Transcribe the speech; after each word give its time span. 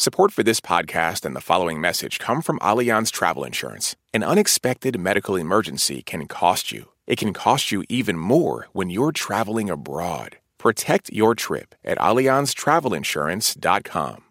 Support 0.00 0.32
for 0.32 0.42
this 0.42 0.60
podcast 0.62 1.26
and 1.26 1.36
the 1.36 1.42
following 1.42 1.78
message 1.78 2.18
come 2.18 2.40
from 2.40 2.58
Allianz 2.60 3.12
Travel 3.12 3.44
Insurance. 3.44 3.96
An 4.14 4.22
unexpected 4.22 4.98
medical 4.98 5.36
emergency 5.36 6.00
can 6.00 6.26
cost 6.26 6.72
you. 6.72 6.88
It 7.06 7.18
can 7.18 7.34
cost 7.34 7.70
you 7.70 7.84
even 7.90 8.16
more 8.16 8.68
when 8.72 8.88
you're 8.88 9.12
traveling 9.12 9.68
abroad. 9.68 10.38
Protect 10.56 11.12
your 11.12 11.34
trip 11.34 11.74
at 11.84 11.98
AllianzTravelInsurance.com. 11.98 14.24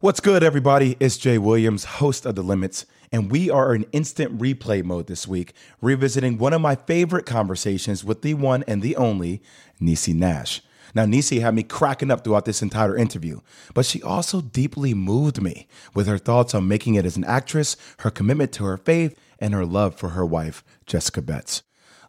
What's 0.00 0.20
good, 0.20 0.42
everybody? 0.42 0.98
It's 1.00 1.16
Jay 1.16 1.38
Williams, 1.38 1.84
host 1.84 2.26
of 2.26 2.34
The 2.34 2.42
Limits, 2.42 2.84
and 3.10 3.30
we 3.30 3.48
are 3.48 3.74
in 3.74 3.86
instant 3.92 4.36
replay 4.36 4.84
mode 4.84 5.06
this 5.06 5.26
week, 5.26 5.54
revisiting 5.80 6.36
one 6.36 6.52
of 6.52 6.60
my 6.60 6.74
favorite 6.74 7.24
conversations 7.24 8.04
with 8.04 8.20
the 8.20 8.34
one 8.34 8.64
and 8.68 8.82
the 8.82 8.96
only 8.96 9.40
Niecy 9.80 10.14
Nash. 10.14 10.60
Now, 10.96 11.04
Niecy 11.04 11.42
had 11.42 11.54
me 11.54 11.62
cracking 11.62 12.10
up 12.10 12.24
throughout 12.24 12.46
this 12.46 12.62
entire 12.62 12.96
interview, 12.96 13.40
but 13.74 13.84
she 13.84 14.02
also 14.02 14.40
deeply 14.40 14.94
moved 14.94 15.42
me 15.42 15.68
with 15.92 16.06
her 16.06 16.16
thoughts 16.16 16.54
on 16.54 16.68
making 16.68 16.94
it 16.94 17.04
as 17.04 17.18
an 17.18 17.24
actress, 17.24 17.76
her 17.98 18.10
commitment 18.10 18.50
to 18.52 18.64
her 18.64 18.78
faith, 18.78 19.14
and 19.38 19.52
her 19.52 19.66
love 19.66 19.94
for 19.94 20.08
her 20.08 20.24
wife, 20.24 20.64
Jessica 20.86 21.20
Betts. 21.20 21.62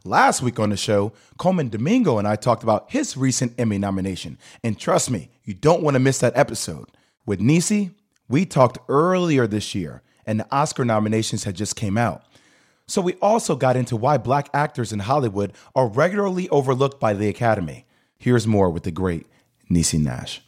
Last 0.06 0.42
week 0.42 0.58
on 0.58 0.70
the 0.70 0.78
show, 0.78 1.12
Colman 1.38 1.68
Domingo 1.68 2.18
and 2.18 2.26
I 2.26 2.38
talked 2.38 2.64
about 2.64 2.90
his 2.90 3.18
recent 3.18 3.60
Emmy 3.60 3.78
nomination. 3.78 4.38
And 4.64 4.80
trust 4.80 5.12
me, 5.12 5.32
you 5.44 5.54
don't 5.54 5.84
want 5.84 5.96
to 5.96 6.00
miss 6.00 6.20
that 6.20 6.38
episode. 6.38 6.86
With 7.26 7.42
Niecy, 7.42 7.92
we 8.30 8.46
talked 8.46 8.78
earlier 8.88 9.48
this 9.48 9.76
year, 9.76 10.02
and 10.26 10.40
the 10.40 10.48
Oscar 10.50 10.86
nominations 10.86 11.44
had 11.44 11.58
just 11.58 11.76
came 11.76 11.98
out. 11.98 12.24
So 12.88 13.02
we 13.02 13.16
also 13.16 13.58
got 13.58 13.76
into 13.76 13.98
why 13.98 14.18
black 14.18 14.50
actors 14.54 14.94
in 14.94 15.00
Hollywood 15.00 15.52
are 15.76 15.90
regularly 15.90 16.48
overlooked 16.48 17.02
by 17.02 17.12
the 17.12 17.28
Academy. 17.28 17.84
Here's 18.20 18.48
more 18.48 18.70
with 18.70 18.84
the 18.84 18.92
great 18.92 19.28
Niecy 19.70 20.00
Nash. 20.02 20.42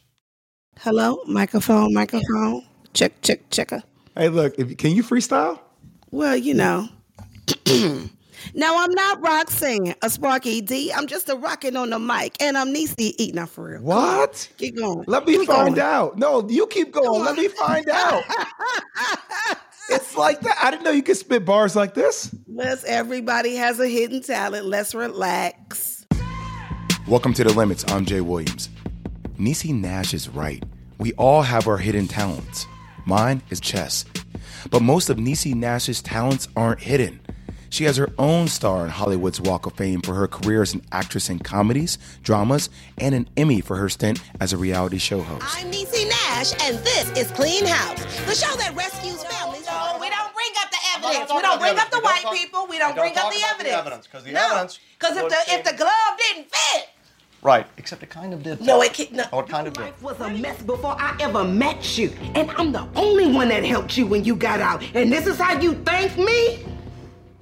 Hello, 0.78 1.22
microphone, 1.26 1.92
microphone. 1.94 2.64
Check, 2.94 3.20
check, 3.22 3.48
checker. 3.50 3.82
Hey, 4.16 4.28
look, 4.28 4.58
if, 4.58 4.76
can 4.76 4.92
you 4.92 5.02
freestyle? 5.02 5.60
Well, 6.10 6.36
you 6.36 6.54
know. 6.54 6.88
no, 7.66 8.08
I'm 8.54 8.90
not 8.92 9.20
Roxanne, 9.20 9.94
a 10.02 10.10
Sparky 10.10 10.60
D. 10.60 10.92
I'm 10.92 11.06
just 11.06 11.28
a 11.28 11.36
rocking 11.36 11.76
on 11.76 11.90
the 11.90 11.98
mic, 11.98 12.36
and 12.40 12.56
I'm 12.58 12.74
Niecy 12.74 13.14
eating 13.18 13.38
out 13.38 13.50
for 13.50 13.70
real. 13.70 13.82
What? 13.82 14.48
Keep 14.58 14.76
going. 14.78 15.04
Let 15.06 15.26
me 15.26 15.38
Keep 15.38 15.46
find 15.48 15.76
going. 15.76 15.80
out. 15.80 16.18
No, 16.18 16.48
you 16.48 16.66
keep 16.66 16.92
going. 16.92 17.24
Let 17.24 17.36
me 17.36 17.48
find 17.48 17.88
out. 17.88 18.24
it's 19.90 20.16
like 20.16 20.40
that. 20.40 20.58
I 20.62 20.70
didn't 20.70 20.84
know 20.84 20.90
you 20.90 21.02
could 21.02 21.16
spit 21.16 21.44
bars 21.44 21.76
like 21.76 21.94
this. 21.94 22.34
Let's 22.48 22.84
everybody 22.84 23.54
has 23.56 23.78
a 23.78 23.86
hidden 23.86 24.22
talent. 24.22 24.66
Let's 24.66 24.94
relax. 24.94 25.99
Welcome 27.08 27.32
to 27.34 27.44
The 27.44 27.52
Limits. 27.52 27.84
I'm 27.90 28.04
Jay 28.04 28.20
Williams. 28.20 28.68
Niecy 29.38 29.74
Nash 29.74 30.14
is 30.14 30.28
right. 30.28 30.62
We 30.98 31.12
all 31.14 31.42
have 31.42 31.66
our 31.66 31.78
hidden 31.78 32.06
talents. 32.06 32.66
Mine 33.04 33.42
is 33.50 33.58
chess. 33.58 34.04
But 34.70 34.82
most 34.82 35.10
of 35.10 35.16
Niecy 35.16 35.54
Nash's 35.54 36.02
talents 36.02 36.48
aren't 36.56 36.80
hidden. 36.80 37.20
She 37.70 37.84
has 37.84 37.96
her 37.96 38.10
own 38.18 38.48
star 38.48 38.84
in 38.84 38.90
Hollywood's 38.90 39.40
Walk 39.40 39.66
of 39.66 39.72
Fame 39.74 40.02
for 40.02 40.14
her 40.14 40.28
career 40.28 40.62
as 40.62 40.74
an 40.74 40.82
actress 40.92 41.30
in 41.30 41.38
comedies, 41.38 41.98
dramas, 42.22 42.68
and 42.98 43.14
an 43.14 43.28
Emmy 43.36 43.60
for 43.60 43.76
her 43.76 43.88
stint 43.88 44.20
as 44.40 44.52
a 44.52 44.56
reality 44.56 44.98
show 44.98 45.22
host. 45.22 45.44
I'm 45.56 45.70
Niecy 45.70 46.08
Nash, 46.08 46.52
and 46.62 46.76
this 46.78 47.10
is 47.16 47.30
Clean 47.32 47.64
House, 47.64 48.04
the 48.26 48.34
show 48.34 48.56
that 48.56 48.74
rescues 48.76 49.24
evidence. 51.04 51.32
We 51.34 51.42
don't 51.42 51.60
bring 51.60 51.78
up 51.78 51.90
the 51.90 51.96
the 51.96 52.02
white 52.02 52.24
people. 52.32 52.62
We 52.66 52.70
We 52.76 52.78
don't 52.78 52.94
don't 52.94 53.04
bring 53.04 53.16
up 53.18 53.32
the 53.32 53.42
evidence. 53.42 53.74
evidence, 53.76 54.06
'cause 54.10 54.24
the 54.24 54.32
no, 54.32 54.46
evidence 54.46 54.78
because 54.98 55.16
if 55.16 55.28
the 55.28 55.54
if 55.54 55.64
the 55.64 55.72
glove 55.74 56.14
didn't 56.18 56.54
fit, 56.54 56.88
Right, 57.42 57.66
except 57.78 58.02
it 58.02 58.10
kind 58.10 58.34
of 58.34 58.42
did. 58.42 58.60
no, 58.60 58.82
it 58.82 58.92
can't. 58.92 59.12
No. 59.12 59.24
Oh, 59.32 59.40
it 59.40 59.48
kind 59.48 59.66
of 59.66 59.72
did. 59.72 59.80
life 59.82 60.02
was 60.02 60.20
a 60.20 60.28
mess 60.28 60.60
before 60.60 60.94
I 61.00 61.16
ever 61.20 61.42
met 61.42 61.96
you. 61.96 62.12
And 62.34 62.50
I'm 62.58 62.70
the 62.70 62.86
only 62.96 63.32
one 63.32 63.48
that 63.48 63.64
helped 63.64 63.96
you 63.96 64.06
when 64.06 64.24
you 64.24 64.36
got 64.36 64.60
out. 64.60 64.82
And 64.94 65.10
this 65.10 65.26
is 65.26 65.38
how 65.38 65.58
you 65.58 65.72
thank 65.86 66.18
me? 66.18 66.66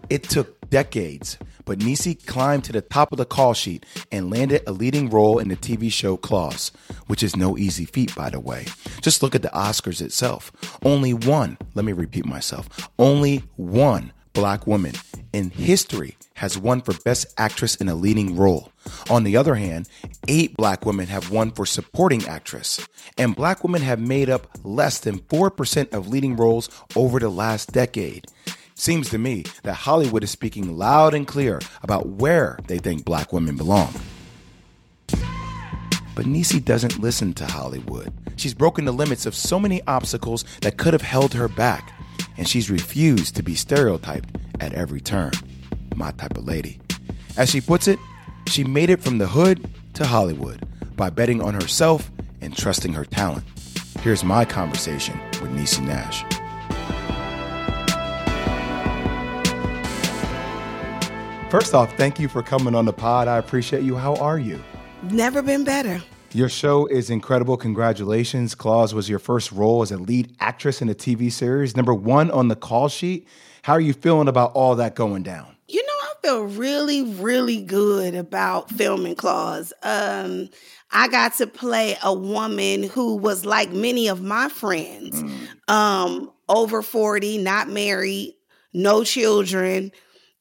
It 0.08 0.22
took 0.22 0.70
decades, 0.70 1.36
but 1.68 1.80
Niecy 1.80 2.24
climbed 2.24 2.64
to 2.64 2.72
the 2.72 2.80
top 2.80 3.12
of 3.12 3.18
the 3.18 3.26
call 3.26 3.52
sheet 3.52 3.84
and 4.10 4.30
landed 4.30 4.62
a 4.66 4.72
leading 4.72 5.10
role 5.10 5.38
in 5.38 5.48
the 5.48 5.56
TV 5.56 5.92
show 5.92 6.16
Claws, 6.16 6.72
which 7.08 7.22
is 7.22 7.36
no 7.36 7.58
easy 7.58 7.84
feat, 7.84 8.14
by 8.16 8.30
the 8.30 8.40
way. 8.40 8.64
Just 9.02 9.22
look 9.22 9.34
at 9.34 9.42
the 9.42 9.50
Oscars 9.50 10.00
itself. 10.00 10.50
Only 10.82 11.12
one, 11.12 11.58
let 11.74 11.84
me 11.84 11.92
repeat 11.92 12.24
myself, 12.24 12.88
only 12.98 13.44
one 13.56 14.14
black 14.32 14.66
woman 14.66 14.94
in 15.34 15.50
history 15.50 16.16
has 16.34 16.56
won 16.56 16.80
for 16.80 16.94
Best 17.04 17.26
Actress 17.36 17.74
in 17.74 17.88
a 17.88 17.94
leading 17.94 18.34
role. 18.34 18.72
On 19.10 19.24
the 19.24 19.36
other 19.36 19.56
hand, 19.56 19.88
eight 20.26 20.56
black 20.56 20.86
women 20.86 21.08
have 21.08 21.30
won 21.30 21.50
for 21.50 21.66
Supporting 21.66 22.26
Actress, 22.26 22.86
and 23.18 23.36
black 23.36 23.62
women 23.62 23.82
have 23.82 24.00
made 24.00 24.30
up 24.30 24.46
less 24.64 25.00
than 25.00 25.18
4% 25.18 25.92
of 25.92 26.08
leading 26.08 26.36
roles 26.36 26.70
over 26.96 27.18
the 27.18 27.28
last 27.28 27.72
decade. 27.72 28.26
Seems 28.78 29.10
to 29.10 29.18
me 29.18 29.42
that 29.64 29.74
Hollywood 29.74 30.22
is 30.22 30.30
speaking 30.30 30.78
loud 30.78 31.12
and 31.12 31.26
clear 31.26 31.58
about 31.82 32.10
where 32.10 32.60
they 32.68 32.78
think 32.78 33.04
black 33.04 33.32
women 33.32 33.56
belong. 33.56 33.92
But 36.14 36.26
Niecy 36.26 36.64
doesn't 36.64 37.00
listen 37.00 37.34
to 37.34 37.44
Hollywood. 37.44 38.12
She's 38.36 38.54
broken 38.54 38.84
the 38.84 38.92
limits 38.92 39.26
of 39.26 39.34
so 39.34 39.58
many 39.58 39.82
obstacles 39.88 40.44
that 40.60 40.76
could 40.76 40.92
have 40.92 41.02
held 41.02 41.34
her 41.34 41.48
back, 41.48 41.92
and 42.36 42.48
she's 42.48 42.70
refused 42.70 43.34
to 43.34 43.42
be 43.42 43.56
stereotyped 43.56 44.36
at 44.60 44.74
every 44.74 45.00
turn. 45.00 45.32
My 45.96 46.12
type 46.12 46.38
of 46.38 46.46
lady. 46.46 46.78
As 47.36 47.50
she 47.50 47.60
puts 47.60 47.88
it, 47.88 47.98
she 48.46 48.62
made 48.62 48.90
it 48.90 49.02
from 49.02 49.18
the 49.18 49.26
hood 49.26 49.68
to 49.94 50.06
Hollywood 50.06 50.64
by 50.94 51.10
betting 51.10 51.42
on 51.42 51.54
herself 51.54 52.12
and 52.40 52.56
trusting 52.56 52.92
her 52.92 53.04
talent. 53.04 53.44
Here's 54.02 54.22
my 54.22 54.44
conversation 54.44 55.18
with 55.42 55.50
Niecy 55.50 55.84
Nash. 55.84 56.24
First 61.50 61.72
off, 61.72 61.96
thank 61.96 62.20
you 62.20 62.28
for 62.28 62.42
coming 62.42 62.74
on 62.74 62.84
the 62.84 62.92
pod. 62.92 63.26
I 63.26 63.38
appreciate 63.38 63.82
you. 63.82 63.96
How 63.96 64.16
are 64.16 64.38
you? 64.38 64.62
Never 65.04 65.40
been 65.40 65.64
better. 65.64 66.02
Your 66.34 66.50
show 66.50 66.84
is 66.84 67.08
incredible. 67.08 67.56
Congratulations. 67.56 68.54
Claws 68.54 68.92
was 68.92 69.08
your 69.08 69.18
first 69.18 69.50
role 69.50 69.80
as 69.80 69.90
a 69.90 69.96
lead 69.96 70.36
actress 70.40 70.82
in 70.82 70.90
a 70.90 70.94
TV 70.94 71.32
series, 71.32 71.74
number 71.74 71.94
one 71.94 72.30
on 72.30 72.48
the 72.48 72.54
call 72.54 72.88
sheet. 72.88 73.26
How 73.62 73.72
are 73.72 73.80
you 73.80 73.94
feeling 73.94 74.28
about 74.28 74.52
all 74.52 74.76
that 74.76 74.94
going 74.94 75.22
down? 75.22 75.56
You 75.68 75.82
know, 75.82 75.92
I 76.02 76.12
feel 76.22 76.42
really, 76.44 77.02
really 77.14 77.62
good 77.62 78.14
about 78.14 78.70
filming 78.70 79.14
Claws. 79.14 79.72
Um, 79.82 80.50
I 80.90 81.08
got 81.08 81.38
to 81.38 81.46
play 81.46 81.96
a 82.02 82.12
woman 82.12 82.82
who 82.82 83.16
was 83.16 83.46
like 83.46 83.70
many 83.70 84.08
of 84.08 84.20
my 84.20 84.50
friends, 84.50 85.24
um, 85.66 86.30
over 86.46 86.82
40, 86.82 87.38
not 87.38 87.70
married, 87.70 88.34
no 88.74 89.02
children, 89.02 89.92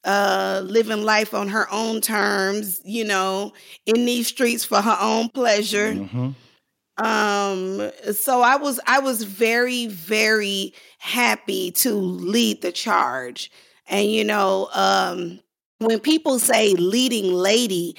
uh, 0.07 0.61
living 0.63 1.03
life 1.03 1.33
on 1.33 1.49
her 1.49 1.67
own 1.69 1.99
terms, 1.99 2.81
you 2.85 3.03
know, 3.03 3.51
in 3.85 4.05
these 4.05 4.27
streets 4.27 4.63
for 4.63 4.81
her 4.81 4.97
own 5.01 5.27
pleasure. 5.27 5.91
Um, 6.97 7.91
so 8.13 8.41
I 8.41 8.55
was 8.55 8.79
I 8.87 8.99
was 8.99 9.23
very, 9.23 9.87
very 9.87 10.73
happy 10.97 11.71
to 11.71 11.93
lead 11.93 12.61
the 12.61 12.71
charge. 12.71 13.51
And 13.87 14.09
you 14.09 14.23
know, 14.23 14.69
um, 14.73 15.41
when 15.79 15.99
people 15.99 16.39
say 16.39 16.73
leading 16.73 17.33
lady, 17.33 17.97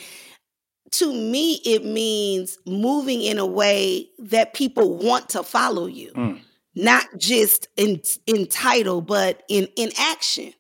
to 0.93 1.13
me 1.13 1.61
it 1.65 1.85
means 1.85 2.59
moving 2.67 3.21
in 3.21 3.39
a 3.39 3.47
way 3.47 4.09
that 4.19 4.55
people 4.55 4.97
want 4.97 5.29
to 5.31 5.43
follow 5.43 5.85
you. 5.85 6.11
Mm. 6.13 6.41
Not 6.75 7.05
just 7.19 7.69
in 7.77 8.01
in 8.27 8.47
title, 8.47 9.03
but 9.03 9.43
in 9.49 9.69
in 9.77 9.91
action. 9.99 10.55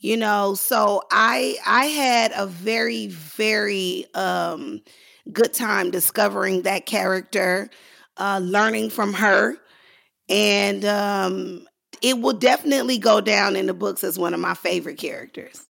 You 0.00 0.16
know, 0.16 0.54
so 0.54 1.02
I 1.10 1.58
I 1.66 1.86
had 1.86 2.32
a 2.34 2.46
very, 2.46 3.08
very 3.08 4.06
um 4.14 4.80
good 5.30 5.52
time 5.52 5.90
discovering 5.90 6.62
that 6.62 6.86
character, 6.86 7.68
uh, 8.16 8.40
learning 8.42 8.90
from 8.90 9.12
her, 9.12 9.56
and 10.28 10.84
um, 10.84 11.66
it 12.02 12.18
will 12.18 12.32
definitely 12.32 12.98
go 12.98 13.20
down 13.20 13.56
in 13.56 13.66
the 13.66 13.74
books 13.74 14.02
as 14.02 14.18
one 14.18 14.32
of 14.32 14.40
my 14.40 14.54
favorite 14.54 14.98
characters. 14.98 15.66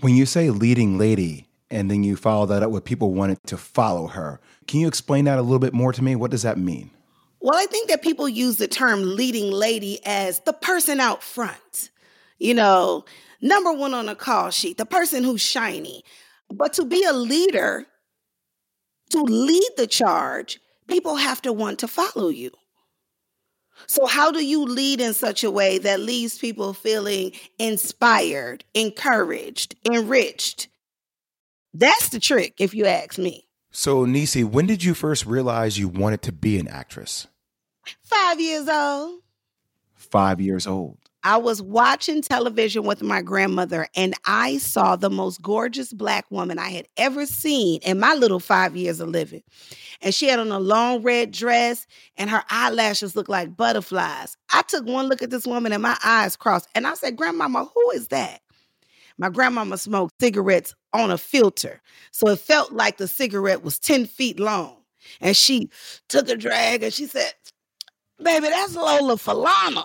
When 0.00 0.14
you 0.14 0.26
say 0.26 0.50
leading 0.50 0.98
lady 0.98 1.48
and 1.70 1.90
then 1.90 2.04
you 2.04 2.16
follow 2.16 2.46
that 2.46 2.62
up 2.62 2.70
with 2.70 2.84
people 2.84 3.12
wanting 3.12 3.38
to 3.46 3.56
follow 3.56 4.06
her, 4.06 4.40
can 4.68 4.80
you 4.80 4.86
explain 4.86 5.24
that 5.24 5.38
a 5.38 5.42
little 5.42 5.58
bit 5.58 5.74
more 5.74 5.92
to 5.92 6.02
me? 6.02 6.14
What 6.14 6.30
does 6.30 6.42
that 6.42 6.58
mean? 6.58 6.90
Well, 7.40 7.56
I 7.56 7.66
think 7.66 7.88
that 7.88 8.02
people 8.02 8.28
use 8.28 8.56
the 8.56 8.68
term 8.68 9.16
leading 9.16 9.50
lady 9.50 10.00
as 10.04 10.40
the 10.40 10.52
person 10.52 11.00
out 11.00 11.22
front, 11.22 11.90
you 12.38 12.54
know, 12.54 13.04
number 13.40 13.72
one 13.72 13.94
on 13.94 14.08
a 14.08 14.14
call 14.14 14.50
sheet, 14.50 14.78
the 14.78 14.86
person 14.86 15.24
who's 15.24 15.40
shiny. 15.40 16.02
But 16.50 16.72
to 16.74 16.84
be 16.84 17.04
a 17.04 17.12
leader, 17.12 17.86
to 19.10 19.22
lead 19.22 19.70
the 19.76 19.86
charge, 19.86 20.60
people 20.86 21.16
have 21.16 21.42
to 21.42 21.52
want 21.52 21.78
to 21.80 21.88
follow 21.88 22.28
you. 22.28 22.50
So, 23.86 24.06
how 24.06 24.32
do 24.32 24.44
you 24.44 24.64
lead 24.64 25.00
in 25.00 25.14
such 25.14 25.44
a 25.44 25.50
way 25.50 25.78
that 25.78 26.00
leaves 26.00 26.38
people 26.38 26.72
feeling 26.72 27.32
inspired, 27.58 28.64
encouraged, 28.74 29.76
enriched? 29.86 30.68
That's 31.72 32.08
the 32.08 32.18
trick, 32.18 32.54
if 32.58 32.74
you 32.74 32.86
ask 32.86 33.18
me. 33.18 33.46
So, 33.70 34.04
Niecy, 34.04 34.44
when 34.44 34.66
did 34.66 34.82
you 34.82 34.94
first 34.94 35.26
realize 35.26 35.78
you 35.78 35.88
wanted 35.88 36.22
to 36.22 36.32
be 36.32 36.58
an 36.58 36.66
actress? 36.66 37.28
Five 38.02 38.40
years 38.40 38.68
old. 38.68 39.20
Five 39.94 40.40
years 40.40 40.66
old. 40.66 40.98
I 41.28 41.36
was 41.36 41.60
watching 41.60 42.22
television 42.22 42.84
with 42.84 43.02
my 43.02 43.20
grandmother 43.20 43.86
and 43.94 44.14
I 44.24 44.56
saw 44.56 44.96
the 44.96 45.10
most 45.10 45.42
gorgeous 45.42 45.92
black 45.92 46.24
woman 46.30 46.58
I 46.58 46.70
had 46.70 46.88
ever 46.96 47.26
seen 47.26 47.80
in 47.82 48.00
my 48.00 48.14
little 48.14 48.40
five 48.40 48.74
years 48.74 48.98
of 48.98 49.10
living. 49.10 49.42
And 50.00 50.14
she 50.14 50.28
had 50.28 50.38
on 50.38 50.50
a 50.50 50.58
long 50.58 51.02
red 51.02 51.30
dress 51.30 51.86
and 52.16 52.30
her 52.30 52.42
eyelashes 52.48 53.14
looked 53.14 53.28
like 53.28 53.58
butterflies. 53.58 54.38
I 54.54 54.62
took 54.62 54.86
one 54.86 55.08
look 55.08 55.20
at 55.20 55.28
this 55.28 55.46
woman 55.46 55.74
and 55.74 55.82
my 55.82 55.98
eyes 56.02 56.34
crossed 56.34 56.66
and 56.74 56.86
I 56.86 56.94
said, 56.94 57.14
Grandmama, 57.14 57.68
who 57.74 57.90
is 57.90 58.08
that? 58.08 58.40
My 59.18 59.28
grandmama 59.28 59.76
smoked 59.76 60.14
cigarettes 60.18 60.74
on 60.94 61.10
a 61.10 61.18
filter. 61.18 61.82
So 62.10 62.28
it 62.28 62.38
felt 62.38 62.72
like 62.72 62.96
the 62.96 63.06
cigarette 63.06 63.62
was 63.62 63.78
10 63.78 64.06
feet 64.06 64.40
long. 64.40 64.78
And 65.20 65.36
she 65.36 65.68
took 66.08 66.30
a 66.30 66.36
drag 66.36 66.84
and 66.84 66.94
she 66.94 67.04
said, 67.06 67.34
Baby, 68.18 68.48
that's 68.48 68.74
Lola 68.74 69.16
Falana. 69.16 69.84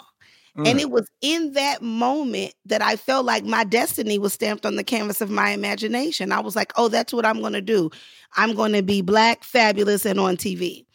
Mm. 0.58 0.68
And 0.68 0.80
it 0.80 0.92
was 0.92 1.10
in 1.22 1.54
that 1.54 1.82
moment 1.82 2.54
that 2.66 2.82
I 2.82 2.96
felt 2.96 3.26
like 3.26 3.44
my 3.44 3.64
destiny 3.64 4.20
was 4.20 4.34
stamped 4.34 4.66
on 4.66 4.76
the 4.76 4.84
canvas 4.84 5.20
of 5.20 5.32
my 5.32 5.50
imagination. 5.50 6.32
I 6.32 6.40
was 6.40 6.56
like, 6.56 6.72
oh, 6.76 6.90
that's 6.90 7.12
what 7.12 7.26
I'm 7.26 7.40
going 7.40 7.54
to 7.54 7.62
do. 7.62 7.90
I'm 8.36 8.54
going 8.54 8.74
to 8.74 8.84
be 8.84 9.02
black, 9.02 9.44
fabulous, 9.44 10.06
and 10.06 10.20
on 10.20 10.38
TV. 10.38 10.86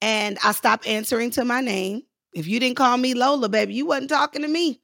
And 0.00 0.38
I 0.42 0.52
stopped 0.52 0.86
answering 0.86 1.30
to 1.32 1.44
my 1.44 1.60
name. 1.60 2.02
If 2.34 2.46
you 2.46 2.58
didn't 2.58 2.76
call 2.76 2.96
me 2.96 3.12
Lola, 3.12 3.50
baby, 3.50 3.74
you 3.74 3.86
wasn't 3.86 4.08
talking 4.08 4.42
to 4.42 4.48
me. 4.48 4.80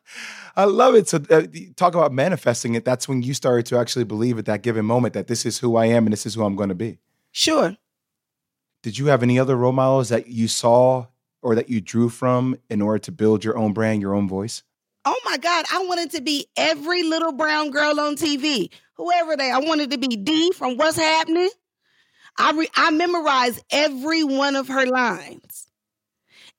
I 0.56 0.64
love 0.64 0.94
it. 0.94 1.08
So, 1.08 1.22
uh, 1.30 1.46
talk 1.76 1.94
about 1.94 2.12
manifesting 2.12 2.74
it. 2.74 2.84
That's 2.84 3.08
when 3.08 3.22
you 3.22 3.32
started 3.32 3.64
to 3.66 3.78
actually 3.78 4.04
believe 4.04 4.38
at 4.38 4.44
that 4.44 4.62
given 4.62 4.84
moment 4.84 5.14
that 5.14 5.26
this 5.26 5.46
is 5.46 5.58
who 5.58 5.76
I 5.76 5.86
am 5.86 6.04
and 6.04 6.12
this 6.12 6.26
is 6.26 6.34
who 6.34 6.44
I'm 6.44 6.56
going 6.56 6.68
to 6.68 6.74
be. 6.74 6.98
Sure. 7.32 7.76
Did 8.82 8.98
you 8.98 9.06
have 9.06 9.22
any 9.22 9.38
other 9.38 9.56
role 9.56 9.72
models 9.72 10.10
that 10.10 10.28
you 10.28 10.48
saw 10.48 11.06
or 11.42 11.54
that 11.54 11.68
you 11.68 11.80
drew 11.80 12.08
from 12.08 12.56
in 12.70 12.80
order 12.80 12.98
to 13.00 13.12
build 13.12 13.44
your 13.44 13.58
own 13.58 13.72
brand, 13.72 14.00
your 14.00 14.14
own 14.14 14.28
voice? 14.28 14.62
Oh 15.04 15.20
my 15.24 15.36
God, 15.36 15.64
I 15.72 15.84
wanted 15.84 16.12
to 16.12 16.22
be 16.22 16.46
every 16.56 17.02
little 17.02 17.32
brown 17.32 17.70
girl 17.70 17.98
on 17.98 18.14
TV, 18.14 18.70
whoever 18.94 19.36
they. 19.36 19.50
I 19.50 19.58
wanted 19.58 19.90
to 19.90 19.98
be 19.98 20.08
Dee 20.08 20.52
from 20.52 20.76
What's 20.76 20.96
Happening. 20.96 21.50
I 22.38 22.52
re, 22.52 22.68
I 22.76 22.90
memorized 22.90 23.62
every 23.70 24.22
one 24.22 24.54
of 24.54 24.68
her 24.68 24.86
lines, 24.86 25.66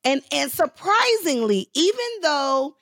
and 0.04 0.22
and 0.32 0.52
surprisingly, 0.52 1.70
even 1.74 2.06
though 2.22 2.76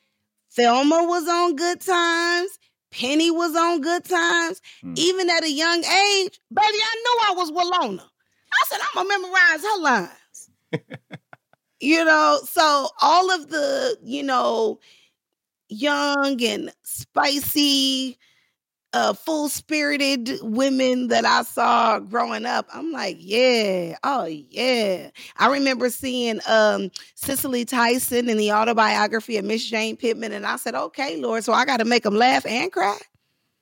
Thelma 0.53 1.03
was 1.03 1.27
on 1.27 1.55
Good 1.55 1.79
Times, 1.79 2.57
Penny 2.91 3.29
was 3.31 3.55
on 3.55 3.81
Good 3.81 4.03
Times, 4.03 4.61
hmm. 4.81 4.93
even 4.97 5.29
at 5.29 5.43
a 5.43 5.51
young 5.51 5.85
age, 5.85 6.39
baby, 6.53 6.77
I 6.77 6.95
knew 7.03 7.17
I 7.29 7.33
was 7.37 7.51
Willona. 7.51 8.03
I 8.53 8.65
said 8.67 8.79
I'm 8.81 9.07
gonna 9.07 9.09
memorize 9.09 9.61
her 9.61 9.79
lines. 9.79 10.49
you 11.81 12.05
know, 12.05 12.39
so 12.45 12.89
all 13.01 13.31
of 13.31 13.49
the, 13.49 13.97
you 14.03 14.23
know, 14.23 14.79
young 15.67 16.41
and 16.43 16.71
spicy, 16.83 18.17
uh, 18.93 19.13
full 19.13 19.49
spirited 19.49 20.37
women 20.41 21.07
that 21.07 21.25
I 21.25 21.43
saw 21.43 21.99
growing 21.99 22.45
up, 22.45 22.67
I'm 22.73 22.91
like, 22.91 23.17
yeah, 23.19 23.97
oh 24.03 24.25
yeah. 24.25 25.09
I 25.37 25.47
remember 25.47 25.89
seeing 25.89 26.39
um, 26.47 26.91
Cicely 27.15 27.65
Tyson 27.65 28.29
in 28.29 28.37
the 28.37 28.51
autobiography 28.51 29.37
of 29.37 29.45
Miss 29.45 29.65
Jane 29.65 29.97
Pittman, 29.97 30.33
and 30.33 30.45
I 30.45 30.57
said, 30.57 30.75
okay, 30.75 31.17
Lord, 31.17 31.43
so 31.43 31.53
I 31.53 31.65
got 31.65 31.77
to 31.77 31.85
make 31.85 32.03
them 32.03 32.15
laugh 32.15 32.45
and 32.45 32.71
cry. 32.71 32.97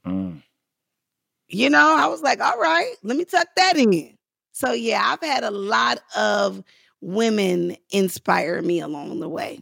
Mm. 0.05 0.41
You 1.47 1.69
know, 1.69 1.95
I 1.97 2.07
was 2.07 2.21
like, 2.21 2.41
all 2.41 2.59
right, 2.59 2.93
let 3.03 3.15
me 3.15 3.23
tuck 3.23 3.47
that 3.55 3.77
in. 3.77 4.17
So 4.51 4.73
yeah, 4.73 5.01
I've 5.05 5.21
had 5.21 5.43
a 5.43 5.51
lot 5.51 5.99
of 6.17 6.63
women 7.01 7.75
inspire 7.89 8.61
me 8.61 8.79
along 8.79 9.19
the 9.19 9.29
way. 9.29 9.59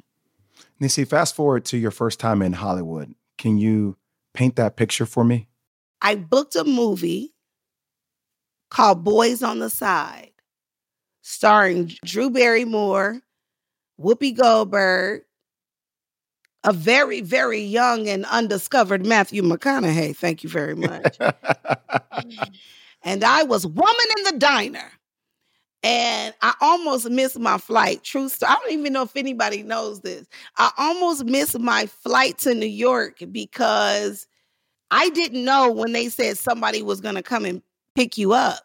Niecy, 0.82 1.08
fast 1.08 1.36
forward 1.36 1.66
to 1.66 1.78
your 1.78 1.92
first 1.92 2.20
time 2.20 2.42
in 2.42 2.54
Hollywood. 2.54 3.14
Can 3.38 3.58
you 3.58 3.98
paint 4.34 4.56
that 4.56 4.76
picture 4.76 5.06
for 5.06 5.24
me? 5.24 5.48
I 6.02 6.16
booked 6.16 6.56
a 6.56 6.64
movie 6.64 7.34
called 8.70 9.04
Boys 9.04 9.42
on 9.42 9.60
the 9.60 9.70
Side, 9.70 10.32
starring 11.22 11.94
Drew 12.06 12.30
Barrymore, 12.30 13.22
Whoopi 14.00 14.36
Goldberg, 14.38 15.24
a 16.64 16.74
very, 16.74 17.22
very 17.22 17.62
young 17.62 18.08
and 18.08 18.26
undiscovered 18.26 19.06
Matthew 19.06 19.42
McConaughey. 19.42 20.16
Thank 20.16 20.44
you 20.44 20.50
very 20.50 20.76
much. 20.76 21.18
and 23.04 23.24
I 23.24 23.44
was 23.44 23.66
Woman 23.66 24.06
in 24.18 24.24
the 24.26 24.40
Diner 24.40 24.92
and 25.84 26.34
I 26.42 26.54
almost 26.60 27.10
missed 27.10 27.40
my 27.40 27.58
flight. 27.58 28.04
True 28.04 28.30
story. 28.30 28.52
I 28.52 28.56
don't 28.56 28.72
even 28.72 28.94
know 28.94 29.04
if 29.04 29.16
anybody 29.16 29.64
knows 29.64 30.02
this. 30.02 30.28
I 30.58 30.72
almost 30.78 31.26
missed 31.26 31.60
my 31.60 31.86
flight 31.86 32.40
to 32.40 32.54
New 32.54 32.66
York 32.66 33.22
because 33.32 34.28
I 34.90 35.10
didn't 35.10 35.44
know 35.44 35.72
when 35.72 35.92
they 35.92 36.10
said 36.10 36.38
somebody 36.38 36.82
was 36.82 37.02
going 37.02 37.16
to 37.16 37.24
come 37.24 37.46
and 37.46 37.62
pick 37.96 38.18
you 38.18 38.34
up. 38.34 38.60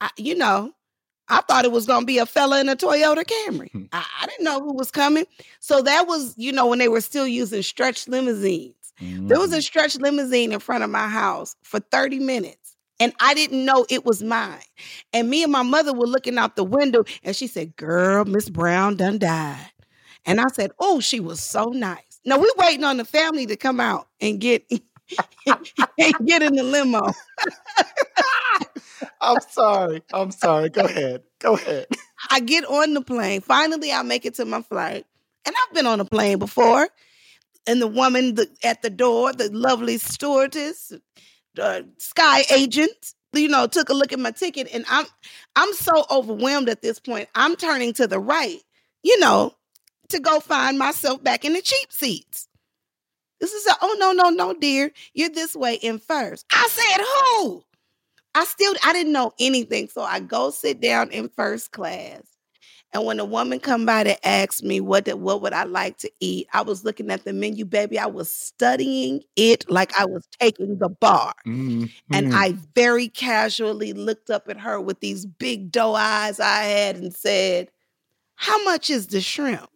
I, 0.00 0.10
you 0.16 0.34
know, 0.34 0.72
I 1.28 1.40
thought 1.42 1.64
it 1.64 1.72
was 1.72 1.86
going 1.86 2.00
to 2.00 2.06
be 2.06 2.18
a 2.18 2.26
fella 2.26 2.60
in 2.60 2.68
a 2.68 2.76
Toyota 2.76 3.24
Camry. 3.24 3.70
Hmm. 3.70 3.84
I, 3.92 4.04
I, 4.22 4.26
didn't 4.26 4.44
know 4.44 4.60
who 4.60 4.72
was 4.72 4.90
coming. 4.90 5.26
So 5.60 5.82
that 5.82 6.06
was, 6.06 6.34
you 6.36 6.52
know, 6.52 6.66
when 6.66 6.78
they 6.78 6.88
were 6.88 7.00
still 7.00 7.26
using 7.26 7.62
stretch 7.62 8.08
limousines. 8.08 8.74
Mm. 9.00 9.28
There 9.28 9.38
was 9.38 9.52
a 9.52 9.58
mm. 9.58 9.62
stretch 9.62 9.96
limousine 9.96 10.52
in 10.52 10.58
front 10.58 10.84
of 10.84 10.90
my 10.90 11.08
house 11.08 11.56
for 11.62 11.80
30 11.80 12.18
minutes 12.18 12.59
and 13.00 13.12
I 13.18 13.34
didn't 13.34 13.64
know 13.64 13.86
it 13.88 14.04
was 14.04 14.22
mine. 14.22 14.60
And 15.12 15.28
me 15.28 15.42
and 15.42 15.50
my 15.50 15.62
mother 15.62 15.92
were 15.92 16.06
looking 16.06 16.38
out 16.38 16.54
the 16.54 16.64
window 16.64 17.04
and 17.24 17.34
she 17.34 17.46
said, 17.46 17.74
Girl, 17.76 18.24
Miss 18.24 18.48
Brown 18.48 18.96
done 18.96 19.18
died. 19.18 19.72
And 20.26 20.40
I 20.40 20.48
said, 20.48 20.70
Oh, 20.78 21.00
she 21.00 21.18
was 21.18 21.40
so 21.42 21.64
nice. 21.70 22.20
Now 22.24 22.38
we're 22.38 22.48
waiting 22.58 22.84
on 22.84 22.98
the 22.98 23.04
family 23.04 23.46
to 23.46 23.56
come 23.56 23.80
out 23.80 24.06
and 24.20 24.38
get 24.38 24.70
and 25.46 26.14
get 26.24 26.42
in 26.42 26.54
the 26.54 26.62
limo. 26.62 27.00
I'm 29.20 29.40
sorry. 29.40 30.02
I'm 30.12 30.30
sorry. 30.30 30.68
Go 30.68 30.82
ahead. 30.82 31.22
Go 31.38 31.54
ahead. 31.54 31.86
I 32.30 32.40
get 32.40 32.64
on 32.66 32.94
the 32.94 33.00
plane. 33.00 33.40
Finally, 33.40 33.92
I 33.92 34.02
make 34.02 34.26
it 34.26 34.34
to 34.34 34.44
my 34.44 34.62
flight. 34.62 35.06
And 35.46 35.54
I've 35.56 35.74
been 35.74 35.86
on 35.86 36.00
a 36.00 36.04
plane 36.04 36.38
before. 36.38 36.88
And 37.66 37.80
the 37.80 37.86
woman 37.86 38.36
at 38.64 38.82
the 38.82 38.90
door, 38.90 39.32
the 39.32 39.50
lovely 39.52 39.98
stewardess, 39.98 40.92
uh, 41.58 41.82
sky 41.98 42.44
agent 42.52 43.14
you 43.32 43.48
know 43.48 43.66
took 43.66 43.88
a 43.88 43.94
look 43.94 44.12
at 44.12 44.18
my 44.18 44.30
ticket 44.30 44.68
and 44.72 44.84
i'm 44.88 45.06
i'm 45.56 45.72
so 45.74 46.04
overwhelmed 46.10 46.68
at 46.68 46.82
this 46.82 46.98
point. 46.98 47.28
I'm 47.34 47.56
turning 47.56 47.92
to 47.94 48.06
the 48.06 48.18
right 48.18 48.58
you 49.02 49.18
know 49.20 49.54
to 50.08 50.18
go 50.18 50.40
find 50.40 50.78
myself 50.78 51.22
back 51.22 51.44
in 51.44 51.52
the 51.52 51.62
cheap 51.62 51.92
seats. 51.92 52.48
This 53.40 53.52
is 53.52 53.66
a 53.66 53.74
oh 53.80 53.96
no 53.98 54.12
no 54.12 54.30
no 54.30 54.54
dear 54.54 54.92
you're 55.14 55.28
this 55.30 55.54
way 55.54 55.74
in 55.74 55.98
first. 55.98 56.46
I 56.52 56.68
said 56.70 57.04
who? 57.04 57.64
I 58.34 58.44
still 58.44 58.74
i 58.84 58.92
didn't 58.92 59.12
know 59.12 59.32
anything 59.40 59.88
so 59.88 60.02
i 60.02 60.20
go 60.20 60.50
sit 60.50 60.80
down 60.80 61.10
in 61.10 61.28
first 61.30 61.72
class 61.72 62.22
and 62.92 63.04
when 63.04 63.20
a 63.20 63.24
woman 63.24 63.60
come 63.60 63.86
by 63.86 64.02
to 64.02 64.26
ask 64.26 64.64
me 64.64 64.80
what 64.80 65.04
did, 65.04 65.14
what 65.14 65.42
would 65.42 65.52
I 65.52 65.62
like 65.62 65.98
to 65.98 66.10
eat, 66.18 66.48
I 66.52 66.62
was 66.62 66.84
looking 66.84 67.08
at 67.10 67.24
the 67.24 67.32
menu, 67.32 67.64
baby. 67.64 68.00
I 68.00 68.06
was 68.06 68.28
studying 68.28 69.22
it 69.36 69.70
like 69.70 69.96
I 69.98 70.06
was 70.06 70.26
taking 70.40 70.78
the 70.78 70.88
bar. 70.88 71.32
Mm-hmm. 71.46 71.84
And 72.12 72.34
I 72.34 72.56
very 72.74 73.08
casually 73.08 73.92
looked 73.92 74.28
up 74.28 74.48
at 74.48 74.58
her 74.58 74.80
with 74.80 74.98
these 75.00 75.24
big 75.24 75.70
doe 75.70 75.94
eyes 75.94 76.40
I 76.40 76.62
had 76.62 76.96
and 76.96 77.14
said, 77.14 77.70
How 78.34 78.62
much 78.64 78.90
is 78.90 79.06
the 79.06 79.20
shrimp? 79.20 79.70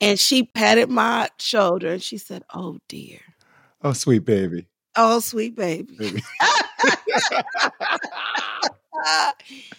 and 0.00 0.18
she 0.18 0.42
patted 0.42 0.90
my 0.90 1.28
shoulder 1.38 1.92
and 1.92 2.02
she 2.02 2.18
said, 2.18 2.42
Oh 2.52 2.78
dear. 2.88 3.20
Oh, 3.82 3.92
sweet 3.92 4.24
baby. 4.24 4.66
Oh, 4.96 5.20
sweet 5.20 5.54
baby. 5.54 5.94
baby. 5.96 6.22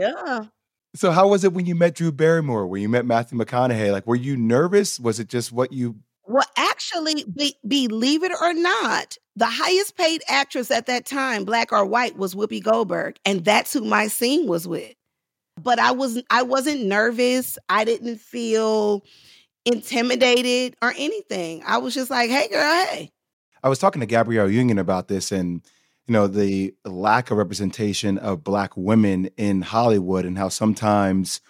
yeah. 0.00 0.44
So 0.94 1.12
how 1.12 1.28
was 1.28 1.44
it 1.44 1.52
when 1.52 1.66
you 1.66 1.74
met 1.74 1.94
Drew 1.94 2.10
Barrymore? 2.10 2.66
When 2.66 2.82
you 2.82 2.88
met 2.88 3.06
Matthew 3.06 3.38
McConaughey? 3.38 3.92
Like, 3.92 4.06
were 4.06 4.16
you 4.16 4.36
nervous? 4.36 4.98
Was 4.98 5.20
it 5.20 5.28
just 5.28 5.52
what 5.52 5.72
you? 5.72 5.96
Well, 6.26 6.44
actually, 6.56 7.24
be, 7.36 7.56
believe 7.66 8.22
it 8.22 8.32
or 8.40 8.52
not, 8.54 9.16
the 9.36 9.46
highest 9.46 9.96
paid 9.96 10.22
actress 10.28 10.70
at 10.70 10.86
that 10.86 11.06
time, 11.06 11.44
black 11.44 11.72
or 11.72 11.84
white, 11.84 12.16
was 12.16 12.34
Whoopi 12.34 12.62
Goldberg, 12.62 13.16
and 13.24 13.44
that's 13.44 13.72
who 13.72 13.82
my 13.82 14.08
scene 14.08 14.46
was 14.46 14.66
with. 14.66 14.94
But 15.60 15.78
I 15.78 15.92
wasn't. 15.92 16.26
I 16.30 16.42
wasn't 16.42 16.84
nervous. 16.84 17.58
I 17.68 17.84
didn't 17.84 18.18
feel 18.18 19.04
intimidated 19.64 20.74
or 20.82 20.92
anything. 20.96 21.62
I 21.66 21.78
was 21.78 21.94
just 21.94 22.10
like, 22.10 22.30
"Hey, 22.30 22.48
girl, 22.48 22.84
hey." 22.86 23.10
I 23.62 23.68
was 23.68 23.78
talking 23.78 24.00
to 24.00 24.06
Gabrielle 24.06 24.50
Union 24.50 24.78
about 24.78 25.08
this, 25.08 25.32
and 25.32 25.62
you 26.10 26.14
know 26.14 26.26
the 26.26 26.74
lack 26.84 27.30
of 27.30 27.38
representation 27.38 28.18
of 28.18 28.42
black 28.42 28.76
women 28.76 29.30
in 29.36 29.62
Hollywood 29.62 30.24
and 30.24 30.36
how 30.36 30.48
sometimes 30.48 31.40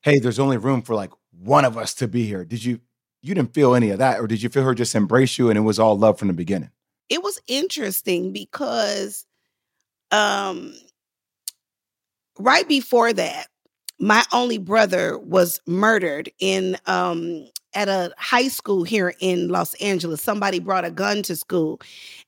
hey 0.00 0.18
there's 0.18 0.38
only 0.38 0.56
room 0.56 0.80
for 0.80 0.94
like 0.94 1.10
one 1.38 1.66
of 1.66 1.76
us 1.76 1.92
to 1.96 2.08
be 2.08 2.24
here. 2.24 2.46
Did 2.46 2.64
you 2.64 2.80
you 3.20 3.34
didn't 3.34 3.52
feel 3.52 3.74
any 3.74 3.90
of 3.90 3.98
that 3.98 4.20
or 4.20 4.26
did 4.26 4.42
you 4.42 4.48
feel 4.48 4.62
her 4.62 4.74
just 4.74 4.94
embrace 4.94 5.38
you 5.38 5.50
and 5.50 5.58
it 5.58 5.60
was 5.60 5.78
all 5.78 5.98
love 5.98 6.18
from 6.18 6.28
the 6.28 6.34
beginning? 6.34 6.70
It 7.10 7.22
was 7.22 7.38
interesting 7.46 8.32
because 8.32 9.26
um 10.10 10.72
right 12.38 12.66
before 12.66 13.12
that 13.12 13.48
my 14.00 14.24
only 14.32 14.58
brother 14.58 15.18
was 15.18 15.60
murdered 15.66 16.30
in 16.38 16.76
um, 16.86 17.46
at 17.74 17.88
a 17.88 18.12
high 18.18 18.48
school 18.48 18.84
here 18.84 19.14
in 19.20 19.48
Los 19.48 19.74
Angeles. 19.74 20.22
Somebody 20.22 20.58
brought 20.58 20.84
a 20.84 20.90
gun 20.90 21.22
to 21.24 21.36
school, 21.36 21.80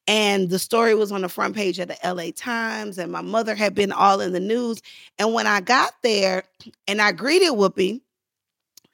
and 0.07 0.51
the 0.51 0.59
story 0.59 0.95
was 0.95 1.13
on 1.13 1.23
the 1.23 1.29
front 1.29 1.55
page 1.57 1.79
of 1.79 1.89
the 1.89 1.99
LA 2.05 2.31
Times. 2.35 2.99
And 2.99 3.13
my 3.13 3.23
mother 3.23 3.55
had 3.55 3.75
been 3.75 3.93
all 3.93 4.21
in 4.21 4.33
the 4.33 4.41
news. 4.41 4.81
And 5.19 5.35
when 5.35 5.47
I 5.47 5.61
got 5.61 5.95
there 6.03 6.45
and 6.89 7.01
I 7.03 7.13
greeted 7.13 7.51
Whoopi, 7.53 8.01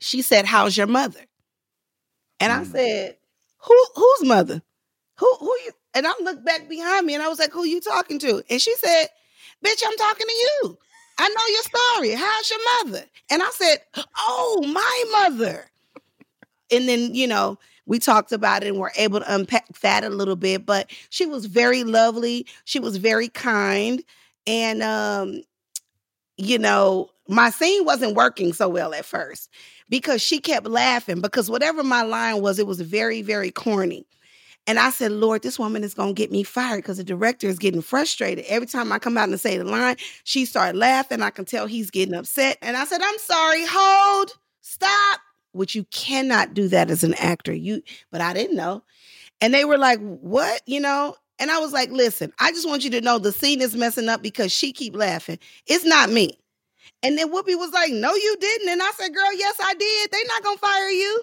she 0.00 0.22
said, 0.22 0.46
"How's 0.46 0.76
your 0.76 0.86
mother?" 0.86 1.20
And 2.40 2.52
I 2.52 2.62
Mm. 2.62 2.72
said, 2.72 3.18
"Who? 3.58 3.86
Whose 3.94 4.24
mother? 4.28 4.62
Who? 5.18 5.34
Who 5.40 5.56
you?" 5.64 5.72
And 5.94 6.06
I 6.06 6.12
looked 6.22 6.44
back 6.44 6.68
behind 6.68 7.06
me, 7.06 7.14
and 7.14 7.22
I 7.22 7.28
was 7.28 7.38
like, 7.38 7.52
"Who 7.52 7.64
you 7.64 7.80
talking 7.80 8.18
to?" 8.20 8.42
And 8.50 8.60
she 8.62 8.74
said, 8.76 9.08
"Bitch, 9.64 9.82
I'm 9.86 9.96
talking 9.96 10.26
to 10.26 10.32
you." 10.34 10.78
I 11.18 11.28
know 11.28 11.46
your 11.48 11.62
story. 11.62 12.12
How's 12.14 12.50
your 12.50 12.60
mother? 12.84 13.04
And 13.30 13.42
I 13.42 13.50
said, 13.50 13.78
Oh, 14.18 14.64
my 14.66 15.04
mother. 15.28 15.70
And 16.70 16.88
then, 16.88 17.14
you 17.14 17.26
know, 17.26 17.58
we 17.86 17.98
talked 17.98 18.32
about 18.32 18.62
it 18.62 18.68
and 18.68 18.78
were 18.78 18.92
able 18.96 19.20
to 19.20 19.34
unpack 19.34 19.66
that 19.80 20.04
a 20.04 20.10
little 20.10 20.36
bit. 20.36 20.64
But 20.66 20.90
she 21.10 21.26
was 21.26 21.46
very 21.46 21.84
lovely. 21.84 22.46
She 22.64 22.78
was 22.78 22.96
very 22.96 23.28
kind. 23.28 24.02
And, 24.46 24.82
um, 24.82 25.42
you 26.36 26.58
know, 26.58 27.10
my 27.28 27.50
scene 27.50 27.84
wasn't 27.84 28.16
working 28.16 28.52
so 28.52 28.68
well 28.68 28.94
at 28.94 29.04
first 29.04 29.48
because 29.88 30.22
she 30.22 30.38
kept 30.38 30.66
laughing 30.66 31.20
because 31.20 31.50
whatever 31.50 31.82
my 31.82 32.02
line 32.02 32.40
was, 32.42 32.58
it 32.58 32.66
was 32.66 32.80
very, 32.80 33.22
very 33.22 33.50
corny. 33.50 34.06
And 34.66 34.78
I 34.78 34.90
said, 34.90 35.10
Lord, 35.10 35.42
this 35.42 35.58
woman 35.58 35.82
is 35.82 35.94
going 35.94 36.14
to 36.14 36.18
get 36.18 36.30
me 36.30 36.44
fired 36.44 36.78
because 36.78 36.98
the 36.98 37.04
director 37.04 37.48
is 37.48 37.58
getting 37.58 37.82
frustrated. 37.82 38.44
Every 38.46 38.66
time 38.68 38.92
I 38.92 39.00
come 39.00 39.18
out 39.18 39.28
and 39.28 39.40
say 39.40 39.58
the 39.58 39.64
line, 39.64 39.96
she 40.22 40.44
started 40.44 40.78
laughing. 40.78 41.20
I 41.20 41.30
can 41.30 41.44
tell 41.44 41.66
he's 41.66 41.90
getting 41.90 42.14
upset. 42.14 42.58
And 42.62 42.76
I 42.76 42.84
said, 42.84 43.00
I'm 43.02 43.18
sorry, 43.18 43.64
hold, 43.68 44.32
stop. 44.60 45.20
Which 45.52 45.74
you 45.74 45.84
cannot 45.92 46.54
do 46.54 46.68
that 46.68 46.90
as 46.90 47.04
an 47.04 47.14
actor. 47.14 47.52
You, 47.52 47.82
but 48.10 48.20
I 48.20 48.32
didn't 48.32 48.56
know. 48.56 48.82
And 49.40 49.52
they 49.52 49.64
were 49.64 49.78
like, 49.78 49.98
what? 50.00 50.62
You 50.66 50.80
know? 50.80 51.16
And 51.38 51.50
I 51.50 51.58
was 51.58 51.72
like, 51.72 51.90
listen, 51.90 52.32
I 52.38 52.52
just 52.52 52.68
want 52.68 52.84
you 52.84 52.90
to 52.90 53.00
know 53.00 53.18
the 53.18 53.32
scene 53.32 53.60
is 53.60 53.74
messing 53.74 54.08
up 54.08 54.22
because 54.22 54.52
she 54.52 54.72
keep 54.72 54.94
laughing. 54.94 55.38
It's 55.66 55.84
not 55.84 56.10
me. 56.10 56.38
And 57.02 57.18
then 57.18 57.32
Whoopi 57.32 57.58
was 57.58 57.72
like, 57.72 57.92
no, 57.92 58.14
you 58.14 58.36
didn't. 58.40 58.68
And 58.68 58.82
I 58.82 58.90
said, 58.92 59.12
girl, 59.14 59.34
yes, 59.34 59.56
I 59.62 59.74
did. 59.74 60.10
They 60.10 60.22
not 60.28 60.42
gonna 60.44 60.58
fire 60.58 60.88
you. 60.90 61.22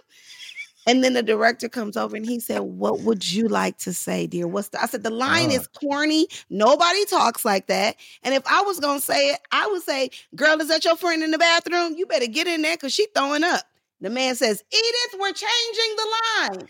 And 0.88 1.04
then 1.04 1.14
the 1.14 1.22
director 1.24 1.70
comes 1.70 1.96
over 1.98 2.16
and 2.16 2.26
he 2.26 2.40
said, 2.40 2.60
What 2.62 3.02
would 3.02 3.30
you 3.32 3.48
like 3.48 3.78
to 3.80 3.94
say, 3.94 4.26
dear? 4.28 4.48
What's 4.48 4.70
the 4.70 4.82
I 4.82 4.88
said, 4.88 5.04
the 5.04 5.10
line 5.10 5.50
Ah. 5.52 5.56
is 5.56 5.68
corny. 5.68 6.28
Nobody 6.50 7.06
talks 7.06 7.46
like 7.46 7.68
that. 7.68 7.98
And 8.24 8.34
if 8.34 8.42
I 8.48 8.62
was 8.64 8.80
gonna 8.80 9.02
say 9.02 9.32
it, 9.32 9.40
I 9.52 9.68
would 9.68 9.84
say, 9.84 10.10
Girl, 10.36 10.60
is 10.62 10.70
that 10.70 10.86
your 10.86 10.96
friend 10.96 11.22
in 11.22 11.32
the 11.32 11.38
bathroom? 11.38 11.96
You 11.96 12.06
better 12.08 12.28
get 12.28 12.48
in 12.48 12.62
there 12.62 12.76
because 12.76 12.94
she 12.94 13.08
throwing 13.14 13.44
up. 13.44 13.62
The 14.02 14.10
man 14.10 14.36
says, 14.36 14.64
Edith, 14.72 15.20
we're 15.20 15.34
changing 15.34 15.96
the 15.98 16.08
line. 16.42 16.68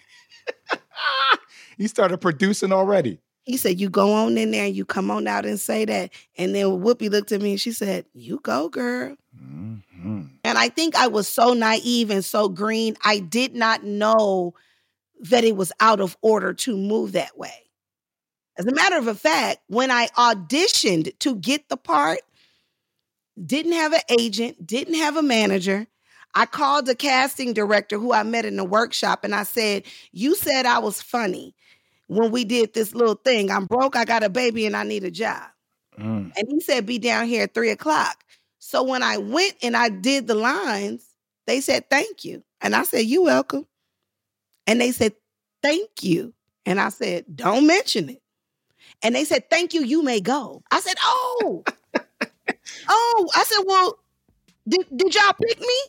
he 1.77 1.87
started 1.87 2.17
producing 2.19 2.71
already. 2.71 3.19
He 3.43 3.57
said, 3.57 3.79
You 3.79 3.89
go 3.89 4.13
on 4.13 4.37
in 4.37 4.51
there 4.51 4.65
and 4.65 4.75
you 4.75 4.85
come 4.85 5.09
on 5.11 5.27
out 5.27 5.45
and 5.45 5.59
say 5.59 5.85
that. 5.85 6.11
And 6.37 6.53
then 6.53 6.65
Whoopi 6.65 7.09
looked 7.09 7.31
at 7.31 7.41
me 7.41 7.51
and 7.51 7.61
she 7.61 7.71
said, 7.71 8.05
You 8.13 8.39
go, 8.43 8.69
girl. 8.69 9.15
Mhm. 9.35 10.29
And 10.43 10.57
I 10.57 10.69
think 10.69 10.95
I 10.95 11.07
was 11.07 11.27
so 11.27 11.53
naive 11.53 12.09
and 12.09 12.23
so 12.23 12.49
green, 12.49 12.95
I 13.03 13.19
did 13.19 13.55
not 13.55 13.83
know 13.83 14.53
that 15.21 15.43
it 15.43 15.55
was 15.55 15.71
out 15.79 15.99
of 15.99 16.17
order 16.21 16.53
to 16.53 16.77
move 16.77 17.11
that 17.13 17.37
way. 17.37 17.53
As 18.57 18.65
a 18.65 18.73
matter 18.73 18.97
of 18.97 19.19
fact, 19.19 19.59
when 19.67 19.91
I 19.91 20.07
auditioned 20.17 21.17
to 21.19 21.35
get 21.35 21.69
the 21.69 21.77
part, 21.77 22.19
didn't 23.43 23.71
have 23.73 23.93
an 23.93 24.01
agent, 24.19 24.65
didn't 24.65 24.95
have 24.95 25.15
a 25.15 25.21
manager. 25.23 25.87
I 26.35 26.45
called 26.45 26.85
the 26.85 26.95
casting 26.95 27.53
director 27.53 27.97
who 27.97 28.13
I 28.13 28.23
met 28.23 28.45
in 28.45 28.55
the 28.55 28.63
workshop 28.63 29.23
and 29.23 29.33
I 29.33 29.43
said, 29.43 29.83
You 30.11 30.35
said 30.35 30.65
I 30.65 30.79
was 30.79 31.01
funny 31.01 31.55
when 32.07 32.31
we 32.31 32.43
did 32.43 32.73
this 32.73 32.93
little 32.93 33.15
thing. 33.15 33.51
I'm 33.51 33.65
broke, 33.65 33.95
I 33.95 34.05
got 34.05 34.23
a 34.23 34.29
baby, 34.29 34.65
and 34.65 34.75
I 34.75 34.83
need 34.83 35.03
a 35.03 35.11
job. 35.11 35.43
Mm. 35.97 36.31
And 36.35 36.47
he 36.47 36.59
said, 36.59 36.85
Be 36.85 36.99
down 36.99 37.27
here 37.27 37.43
at 37.43 37.53
three 37.53 37.69
o'clock. 37.69 38.23
So 38.59 38.83
when 38.83 39.03
I 39.03 39.17
went 39.17 39.55
and 39.63 39.75
I 39.75 39.89
did 39.89 40.27
the 40.27 40.35
lines, 40.35 41.05
they 41.47 41.61
said, 41.61 41.89
Thank 41.89 42.25
you. 42.25 42.43
And 42.61 42.75
I 42.75 42.83
said, 42.83 43.05
You 43.05 43.23
welcome. 43.23 43.65
And 44.67 44.79
they 44.79 44.91
said, 44.91 45.13
Thank 45.63 46.03
you. 46.03 46.33
And 46.65 46.79
I 46.79 46.89
said, 46.89 47.25
Don't 47.35 47.65
mention 47.65 48.09
it. 48.09 48.21
And 49.01 49.15
they 49.15 49.25
said, 49.25 49.49
Thank 49.49 49.73
you. 49.73 49.83
You 49.83 50.03
may 50.03 50.19
go. 50.19 50.61
I 50.71 50.79
said, 50.81 50.95
Oh, 51.01 51.63
oh. 52.89 53.29
I 53.35 53.43
said, 53.43 53.63
Well, 53.65 53.99
did, 54.67 54.85
did 54.95 55.15
y'all 55.15 55.33
pick 55.33 55.59
me? 55.59 55.81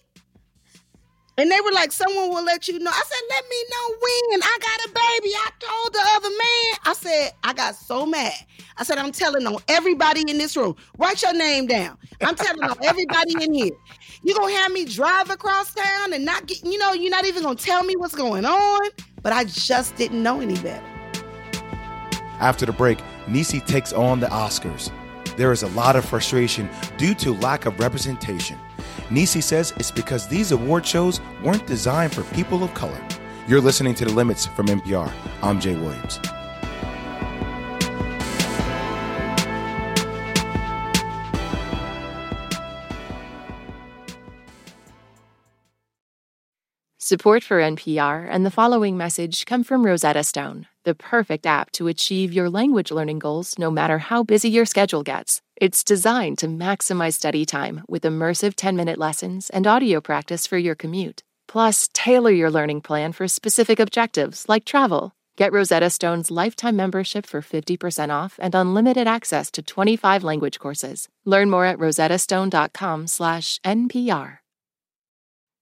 And 1.39 1.51
they 1.51 1.61
were 1.61 1.73
like, 1.73 1.93
Someone 1.93 2.31
will 2.31 2.45
let 2.45 2.69
you 2.69 2.79
know. 2.79 2.91
I 2.91 3.03
said, 3.07 3.23
Let 3.31 3.45
me 3.49 3.65
know 3.71 3.97
when. 4.01 4.43
I 4.43 4.59
got 4.61 4.87
a 4.87 4.89
baby. 4.89 5.35
I 5.35 5.51
told 5.59 5.93
the 5.93 6.03
other 6.15 6.29
man. 6.29 6.79
I 6.85 6.95
said, 6.95 7.33
I 7.45 7.53
got 7.53 7.75
so 7.75 8.07
mad. 8.07 8.33
I 8.77 8.85
said, 8.85 8.99
I'm 8.99 9.13
telling 9.13 9.47
on 9.47 9.59
everybody 9.69 10.23
in 10.23 10.39
this 10.39 10.57
room. 10.57 10.77
Write 10.99 11.23
your 11.23 11.35
name 11.35 11.67
down. 11.67 11.97
I'm 12.21 12.35
telling 12.35 12.63
on 12.63 12.77
everybody 12.83 13.35
in 13.43 13.55
here. 13.55 13.73
You're 14.23 14.37
gonna 14.37 14.53
have 14.55 14.73
me 14.73 14.85
drive 14.85 15.31
across 15.31 15.75
town 15.75 16.13
and 16.13 16.25
not 16.25 16.47
get, 16.47 16.65
you 16.65 16.79
know, 16.79 16.93
you're 16.93 17.11
not 17.11 17.25
even 17.25 17.43
gonna 17.43 17.57
tell 17.57 17.85
me 17.85 17.97
what's 17.97 18.15
going 18.15 18.45
on. 18.45 18.81
But 19.23 19.33
I 19.33 19.45
just 19.45 19.97
didn't 19.97 20.23
know 20.23 20.41
any 20.41 20.57
better. 20.57 20.85
After 22.41 22.65
the 22.65 22.73
break, 22.73 22.99
Niecy 23.27 23.65
takes 23.65 23.93
on 23.93 24.21
the 24.21 24.27
Oscars. 24.27 24.91
There 25.37 25.53
is 25.53 25.63
a 25.63 25.69
lot 25.69 25.97
of 25.97 26.05
frustration 26.05 26.69
due 26.97 27.15
to 27.17 27.35
lack 27.35 27.67
of 27.67 27.79
representation. 27.79 28.59
Niecy 29.11 29.43
says 29.43 29.75
it's 29.77 29.91
because 29.91 30.29
these 30.29 30.53
award 30.53 30.87
shows 30.87 31.21
weren't 31.43 31.67
designed 31.67 32.15
for 32.15 32.23
people 32.33 32.63
of 32.63 32.73
color. 32.75 33.01
You're 33.49 33.61
listening 33.61 33.95
to 33.97 34.05
The 34.05 34.13
Limits 34.13 34.47
from 34.47 34.67
NPR. 34.67 35.11
I'm 35.43 35.61
Jay 35.61 35.75
Williams. 35.75 36.21
Support 46.99 47.43
for 47.43 47.59
NPR 47.61 48.29
and 48.31 48.47
the 48.47 48.53
following 48.53 48.97
message 48.97 49.45
come 49.45 49.65
from 49.65 49.85
Rosetta 49.85 50.23
Stone, 50.23 50.69
the 50.85 50.95
perfect 50.95 51.45
app 51.45 51.73
to 51.73 51.89
achieve 51.89 52.33
your 52.33 52.49
language 52.49 52.93
learning 52.93 53.19
goals 53.19 53.59
no 53.59 53.69
matter 53.69 53.99
how 53.99 54.23
busy 54.23 54.49
your 54.49 54.65
schedule 54.65 55.03
gets. 55.03 55.43
It's 55.61 55.85
designed 55.85 56.39
to 56.39 56.47
maximize 56.47 57.13
study 57.15 57.45
time 57.45 57.83
with 57.87 58.05
immersive 58.05 58.55
10 58.57 58.77
minute 58.77 58.99
lessons 58.99 59.51
and 59.51 59.67
audio 59.67 60.01
practice 60.01 60.47
for 60.47 60.57
your 60.57 60.75
commute. 60.75 61.23
Plus, 61.49 61.87
tailor 61.93 62.31
your 62.31 62.51
learning 62.51 62.81
plan 62.81 63.13
for 63.13 63.29
specific 63.29 63.79
objectives 63.79 64.47
like 64.49 64.65
travel. 64.65 65.13
Get 65.37 65.53
Rosetta 65.53 65.91
Stone's 65.91 66.31
lifetime 66.31 66.77
membership 66.77 67.27
for 67.27 67.43
50% 67.43 68.09
off 68.09 68.39
and 68.43 68.55
unlimited 68.55 69.07
access 69.07 69.51
to 69.51 69.61
25 69.61 70.25
language 70.25 70.59
courses. 70.59 71.11
Learn 71.27 71.51
more 71.51 71.67
at 71.67 71.77
rosettastone.com/npr. 71.77 74.39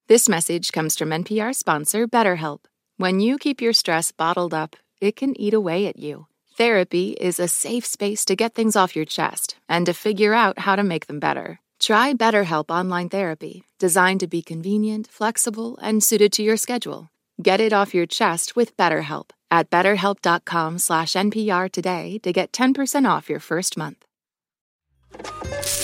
This 0.06 0.28
message 0.28 0.70
comes 0.70 0.96
from 0.96 1.12
NPR 1.12 1.52
sponsor 1.52 2.06
BetterHelp. 2.06 2.60
When 2.98 3.18
you 3.18 3.36
keep 3.36 3.60
your 3.60 3.72
stress 3.72 4.12
bottled 4.12 4.54
up, 4.54 4.76
it 5.00 5.16
can 5.16 5.34
eat 5.40 5.54
away 5.54 5.88
at 5.88 5.98
you. 5.98 6.28
Therapy 6.58 7.10
is 7.10 7.38
a 7.38 7.46
safe 7.46 7.86
space 7.86 8.24
to 8.24 8.34
get 8.34 8.52
things 8.52 8.74
off 8.74 8.96
your 8.96 9.04
chest 9.04 9.54
and 9.68 9.86
to 9.86 9.94
figure 9.94 10.34
out 10.34 10.58
how 10.58 10.74
to 10.74 10.82
make 10.82 11.06
them 11.06 11.20
better. 11.20 11.60
Try 11.78 12.14
BetterHelp 12.14 12.68
Online 12.68 13.08
Therapy, 13.08 13.62
designed 13.78 14.18
to 14.20 14.26
be 14.26 14.42
convenient, 14.42 15.06
flexible, 15.06 15.78
and 15.80 16.02
suited 16.02 16.32
to 16.32 16.42
your 16.42 16.56
schedule. 16.56 17.10
Get 17.40 17.60
it 17.60 17.72
off 17.72 17.94
your 17.94 18.06
chest 18.06 18.56
with 18.56 18.76
BetterHelp 18.76 19.30
at 19.52 19.70
betterhelp.com 19.70 20.78
slash 20.78 21.12
NPR 21.12 21.70
today 21.70 22.18
to 22.24 22.32
get 22.32 22.50
10% 22.50 23.08
off 23.08 23.30
your 23.30 23.38
first 23.38 23.76
month. 23.76 24.04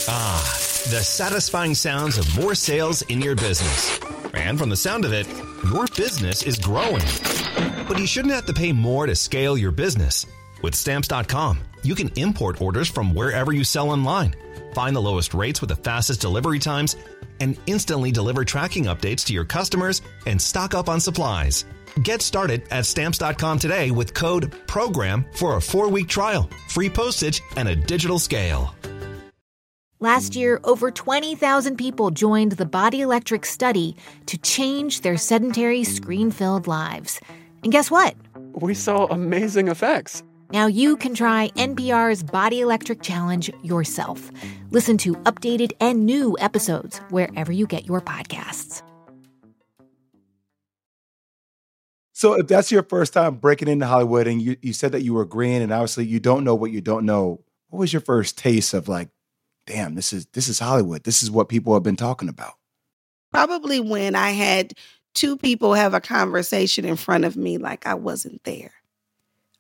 Ah, 0.09 0.43
the 0.91 1.05
satisfying 1.05 1.77
sounds 1.77 2.19
of 2.19 2.27
more 2.37 2.57
sales 2.57 3.03
in 3.03 3.21
your 3.21 3.37
business. 3.37 4.01
And 4.35 4.59
from 4.59 4.71
the 4.71 4.77
sound 4.77 5.05
of 5.05 5.13
it, 5.13 5.29
your 5.73 5.87
business 5.97 6.43
is 6.43 6.59
growing. 6.59 7.07
But 7.87 8.01
you 8.01 8.09
shouldn't 8.09 8.35
have 8.35 8.47
to 8.47 8.53
pay 8.53 8.73
more 8.73 9.07
to 9.07 9.15
scale 9.15 9.57
your 9.57 9.71
business. 9.71 10.27
With 10.65 10.75
stamps.com, 10.75 11.59
you 11.83 11.95
can 11.95 12.09
import 12.17 12.59
orders 12.59 12.89
from 12.89 13.15
wherever 13.15 13.53
you 13.53 13.65
sell 13.65 13.91
online, 13.91 14.35
find 14.73 14.97
the 14.97 15.03
lowest 15.03 15.35
rates 15.35 15.61
with 15.61 15.69
the 15.69 15.77
fastest 15.77 16.23
delivery 16.23 16.59
times, 16.59 16.97
and 17.39 17.59
instantly 17.67 18.11
deliver 18.11 18.47
tracking 18.47 18.85
updates 18.85 19.27
to 19.27 19.35
your 19.35 19.45
customers 19.45 20.01
and 20.25 20.41
stock 20.41 20.73
up 20.73 20.89
on 20.89 21.01
supplies. 21.01 21.67
Get 22.03 22.23
started 22.23 22.63
at 22.71 22.87
stamps.com 22.87 23.59
today 23.59 23.91
with 23.91 24.15
code 24.15 24.55
PROGRAM 24.67 25.27
for 25.35 25.57
a 25.57 25.61
four 25.61 25.91
week 25.91 26.09
trial, 26.09 26.49
free 26.69 26.89
postage, 26.89 27.43
and 27.59 27.69
a 27.69 27.77
digital 27.77 28.19
scale. 28.19 28.75
Last 30.01 30.35
year, 30.35 30.61
over 30.65 30.91
20,000 30.91 31.77
people 31.77 32.11
joined 32.11 32.53
the 32.53 32.65
Body 32.65 33.03
Electric 33.03 33.45
study 33.45 33.97
to 34.25 34.39
change 34.39 35.03
their 35.03 35.19
sedentary, 35.19 35.85
screen 35.85 36.31
filled 36.31 36.67
lives. 36.67 37.21
And 37.63 37.71
guess 37.71 37.91
what? 37.91 38.15
We 38.55 38.73
saw 38.73 39.05
amazing 39.09 39.69
effects. 39.69 40.23
Now 40.55 40.69
you 40.69 40.97
can 40.97 41.17
try 41.17 41.51
NPR's 41.57 42.23
Body 42.23 42.61
Electric 42.61 43.03
Challenge 43.03 43.51
yourself. 43.65 44.31
Listen 44.71 44.97
to 44.99 45.17
updated 45.25 45.73
and 45.81 46.07
new 46.07 46.37
episodes 46.39 46.99
wherever 47.11 47.51
you 47.51 47.67
get 47.67 47.87
your 47.87 48.01
podcasts. 48.01 48.81
So 52.13 52.35
if 52.35 52.47
that's 52.47 52.71
your 52.71 52.85
first 52.85 53.15
time 53.15 53.35
breaking 53.35 53.67
into 53.67 53.85
Hollywood 53.85 54.29
and 54.29 54.41
you, 54.41 54.57
you 54.63 54.73
said 54.73 54.93
that 54.93 55.03
you 55.03 55.15
were 55.15 55.25
green 55.25 55.61
and 55.61 55.73
obviously 55.73 56.07
you 56.07 56.21
don't 56.21 56.45
know 56.45 56.55
what 56.55 56.71
you 56.71 56.81
don't 56.81 57.05
know, 57.05 57.41
what 57.71 57.81
was 57.81 57.93
your 57.93 58.03
first 58.03 58.39
taste 58.39 58.75
of 58.75 58.87
like, 58.87 59.09
damn, 59.67 59.97
this 59.97 60.13
is 60.13 60.27
this 60.27 60.47
is 60.47 60.61
Hollywood. 60.61 61.03
This 61.03 61.21
is 61.21 61.33
what 61.33 61.49
people 61.49 61.75
have 61.75 61.83
been 61.83 61.97
talking 61.97 62.29
about. 62.29 62.55
Probably 63.33 63.81
when 63.81 64.15
I 64.15 64.31
had 64.31 64.75
two 65.17 65.37
people 65.37 65.75
have 65.75 65.95
a 65.95 66.01
conversation 66.01 66.85
in 66.85 66.95
front 66.95 67.25
of 67.25 67.37
me 67.37 67.59
like 67.59 67.89
I 67.89 67.95
wasn't 67.95 68.45
there. 68.45 68.71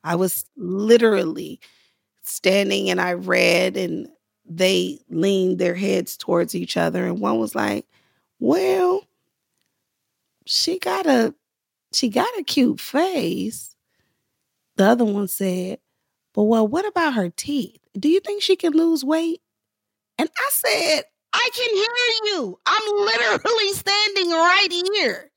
I 0.04 0.16
was 0.16 0.46
literally 0.56 1.60
standing 2.22 2.90
and 2.90 3.00
I 3.00 3.14
read 3.14 3.76
and 3.76 4.08
they 4.46 5.00
leaned 5.10 5.58
their 5.58 5.74
heads 5.74 6.16
towards 6.16 6.54
each 6.54 6.76
other 6.76 7.06
and 7.06 7.20
one 7.20 7.38
was 7.38 7.54
like, 7.54 7.86
"Well, 8.40 9.04
she 10.46 10.78
got 10.78 11.06
a 11.06 11.34
she 11.92 12.08
got 12.10 12.28
a 12.38 12.44
cute 12.44 12.80
face." 12.80 13.76
The 14.76 14.84
other 14.84 15.04
one 15.04 15.26
said, 15.26 15.80
"But 16.34 16.44
well, 16.44 16.68
what 16.68 16.86
about 16.86 17.14
her 17.14 17.30
teeth? 17.30 17.80
Do 17.98 18.08
you 18.08 18.20
think 18.20 18.42
she 18.42 18.56
can 18.56 18.72
lose 18.72 19.04
weight?" 19.04 19.42
And 20.18 20.30
I 20.36 20.50
said, 20.52 21.04
"I 21.32 21.50
can 21.54 21.74
hear 21.74 22.34
you. 22.34 22.60
I'm 22.66 22.96
literally 23.06 23.72
standing 23.74 24.30
right 24.30 24.68
here." 24.94 25.32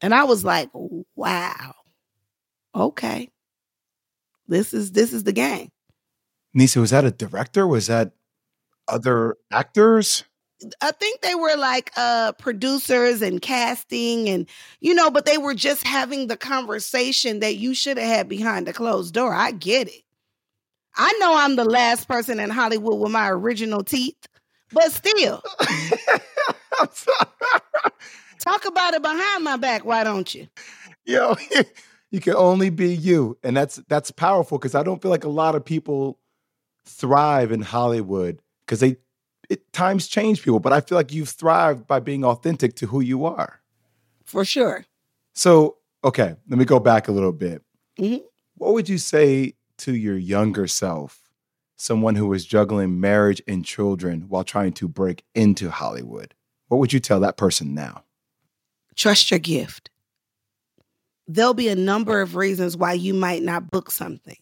And 0.00 0.14
I 0.14 0.24
was 0.24 0.44
like, 0.44 0.70
"Wow." 1.16 1.74
Okay, 2.74 3.30
this 4.48 4.74
is 4.74 4.92
this 4.92 5.12
is 5.12 5.24
the 5.24 5.32
game. 5.32 5.70
Niecy, 6.56 6.76
was 6.80 6.90
that 6.90 7.04
a 7.04 7.10
director? 7.10 7.66
Was 7.66 7.88
that 7.88 8.12
other 8.88 9.36
actors? 9.50 10.24
I 10.80 10.92
think 10.92 11.20
they 11.20 11.34
were 11.34 11.56
like 11.56 11.92
uh 11.96 12.32
producers 12.32 13.22
and 13.22 13.42
casting 13.42 14.28
and 14.28 14.48
you 14.80 14.94
know, 14.94 15.10
but 15.10 15.26
they 15.26 15.38
were 15.38 15.54
just 15.54 15.86
having 15.86 16.26
the 16.26 16.36
conversation 16.36 17.40
that 17.40 17.56
you 17.56 17.74
should 17.74 17.98
have 17.98 18.08
had 18.08 18.28
behind 18.28 18.68
a 18.68 18.72
closed 18.72 19.14
door. 19.14 19.34
I 19.34 19.50
get 19.50 19.88
it. 19.88 20.02
I 20.96 21.12
know 21.20 21.36
I'm 21.36 21.56
the 21.56 21.64
last 21.64 22.06
person 22.08 22.38
in 22.38 22.50
Hollywood 22.50 23.00
with 23.00 23.10
my 23.10 23.28
original 23.30 23.82
teeth, 23.82 24.28
but 24.72 24.92
still. 24.92 25.42
Talk 28.38 28.64
about 28.66 28.94
it 28.94 29.02
behind 29.02 29.42
my 29.44 29.56
back, 29.56 29.84
why 29.84 30.04
don't 30.04 30.32
you? 30.34 30.46
Yo, 31.04 31.36
you 32.14 32.20
can 32.20 32.36
only 32.36 32.70
be 32.70 32.94
you 32.94 33.36
and 33.42 33.56
that's 33.56 33.76
that's 33.88 34.12
powerful 34.12 34.56
because 34.56 34.76
i 34.76 34.84
don't 34.84 35.02
feel 35.02 35.10
like 35.10 35.24
a 35.24 35.28
lot 35.28 35.56
of 35.56 35.64
people 35.64 36.20
thrive 36.86 37.50
in 37.50 37.60
hollywood 37.60 38.40
because 38.64 38.78
they 38.78 38.96
it, 39.50 39.72
times 39.72 40.06
change 40.06 40.40
people 40.40 40.60
but 40.60 40.72
i 40.72 40.80
feel 40.80 40.96
like 40.96 41.12
you've 41.12 41.28
thrived 41.28 41.88
by 41.88 41.98
being 41.98 42.24
authentic 42.24 42.76
to 42.76 42.86
who 42.86 43.00
you 43.00 43.24
are. 43.26 43.60
For 44.24 44.44
sure. 44.44 44.86
So 45.34 45.78
okay 46.04 46.36
let 46.48 46.58
me 46.58 46.64
go 46.64 46.78
back 46.78 47.08
a 47.08 47.12
little 47.12 47.32
bit. 47.32 47.62
Mm-hmm. 47.98 48.24
what 48.54 48.74
would 48.74 48.88
you 48.88 48.98
say 48.98 49.54
to 49.78 49.94
your 49.94 50.16
younger 50.16 50.68
self 50.68 51.20
someone 51.76 52.14
who 52.14 52.28
was 52.28 52.46
juggling 52.46 53.00
marriage 53.00 53.42
and 53.48 53.64
children 53.64 54.26
while 54.28 54.44
trying 54.44 54.72
to 54.74 54.86
break 54.86 55.24
into 55.34 55.68
hollywood? 55.68 56.32
What 56.68 56.78
would 56.78 56.92
you 56.92 57.00
tell 57.00 57.18
that 57.20 57.36
person 57.36 57.74
now? 57.74 58.04
Trust 58.94 59.32
your 59.32 59.40
gift 59.40 59.90
there'll 61.26 61.54
be 61.54 61.68
a 61.68 61.76
number 61.76 62.20
of 62.20 62.36
reasons 62.36 62.76
why 62.76 62.92
you 62.92 63.14
might 63.14 63.42
not 63.42 63.70
book 63.70 63.90
something. 63.90 64.36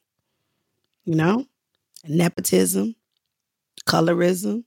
You 1.04 1.16
know, 1.16 1.46
nepotism, 2.06 2.94
colorism, 3.86 4.64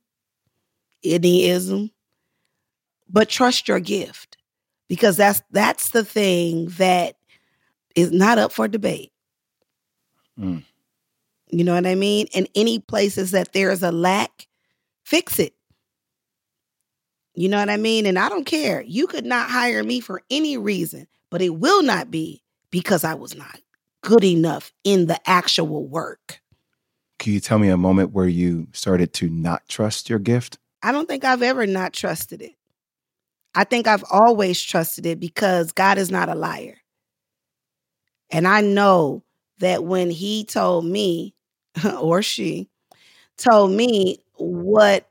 anyism, 1.03 1.91
but 3.09 3.29
trust 3.29 3.67
your 3.67 3.79
gift 3.79 4.37
because 4.87 5.17
that's 5.17 5.41
that's 5.51 5.89
the 5.89 6.03
thing 6.03 6.67
that 6.77 7.15
is 7.95 8.11
not 8.11 8.37
up 8.37 8.51
for 8.51 8.67
debate. 8.67 9.11
Mm. 10.39 10.63
You 11.49 11.63
know 11.63 11.75
what 11.75 11.85
I 11.85 11.95
mean? 11.95 12.27
And 12.35 12.49
any 12.55 12.79
places 12.79 13.31
that 13.31 13.53
there 13.53 13.71
is 13.71 13.83
a 13.83 13.91
lack, 13.91 14.47
fix 15.03 15.39
it. 15.39 15.53
You 17.33 17.49
know 17.49 17.59
what 17.59 17.69
I 17.69 17.77
mean? 17.77 18.05
And 18.05 18.17
I 18.17 18.29
don't 18.29 18.45
care. 18.45 18.81
You 18.81 19.07
could 19.07 19.25
not 19.25 19.49
hire 19.49 19.83
me 19.83 19.99
for 19.99 20.21
any 20.29 20.57
reason 20.57 21.07
but 21.29 21.41
it 21.41 21.55
will 21.55 21.83
not 21.83 22.11
be 22.11 22.41
because 22.71 23.03
I 23.03 23.13
was 23.13 23.35
not 23.35 23.59
good 24.01 24.23
enough 24.23 24.71
in 24.83 25.07
the 25.07 25.19
actual 25.29 25.87
work. 25.87 26.41
Can 27.17 27.33
you 27.33 27.39
tell 27.39 27.59
me 27.59 27.69
a 27.69 27.77
moment 27.77 28.11
where 28.11 28.27
you 28.27 28.67
started 28.73 29.13
to 29.13 29.29
not 29.29 29.67
trust 29.67 30.09
your 30.09 30.19
gift? 30.19 30.59
I 30.83 30.91
don't 30.91 31.07
think 31.07 31.23
I've 31.23 31.41
ever 31.41 31.65
not 31.65 31.93
trusted 31.93 32.41
it. 32.41 32.55
I 33.55 33.63
think 33.63 33.87
I've 33.87 34.03
always 34.11 34.61
trusted 34.61 35.05
it 35.05 35.19
because 35.19 35.71
God 35.71 35.97
is 35.97 36.11
not 36.11 36.29
a 36.29 36.35
liar. 36.35 36.77
And 38.29 38.47
I 38.47 38.61
know 38.61 39.23
that 39.59 39.83
when 39.83 40.09
he 40.09 40.43
told 40.43 40.85
me, 40.85 41.33
or 41.99 42.21
she 42.21 42.69
told 43.37 43.71
me 43.71 44.19
what 44.35 45.09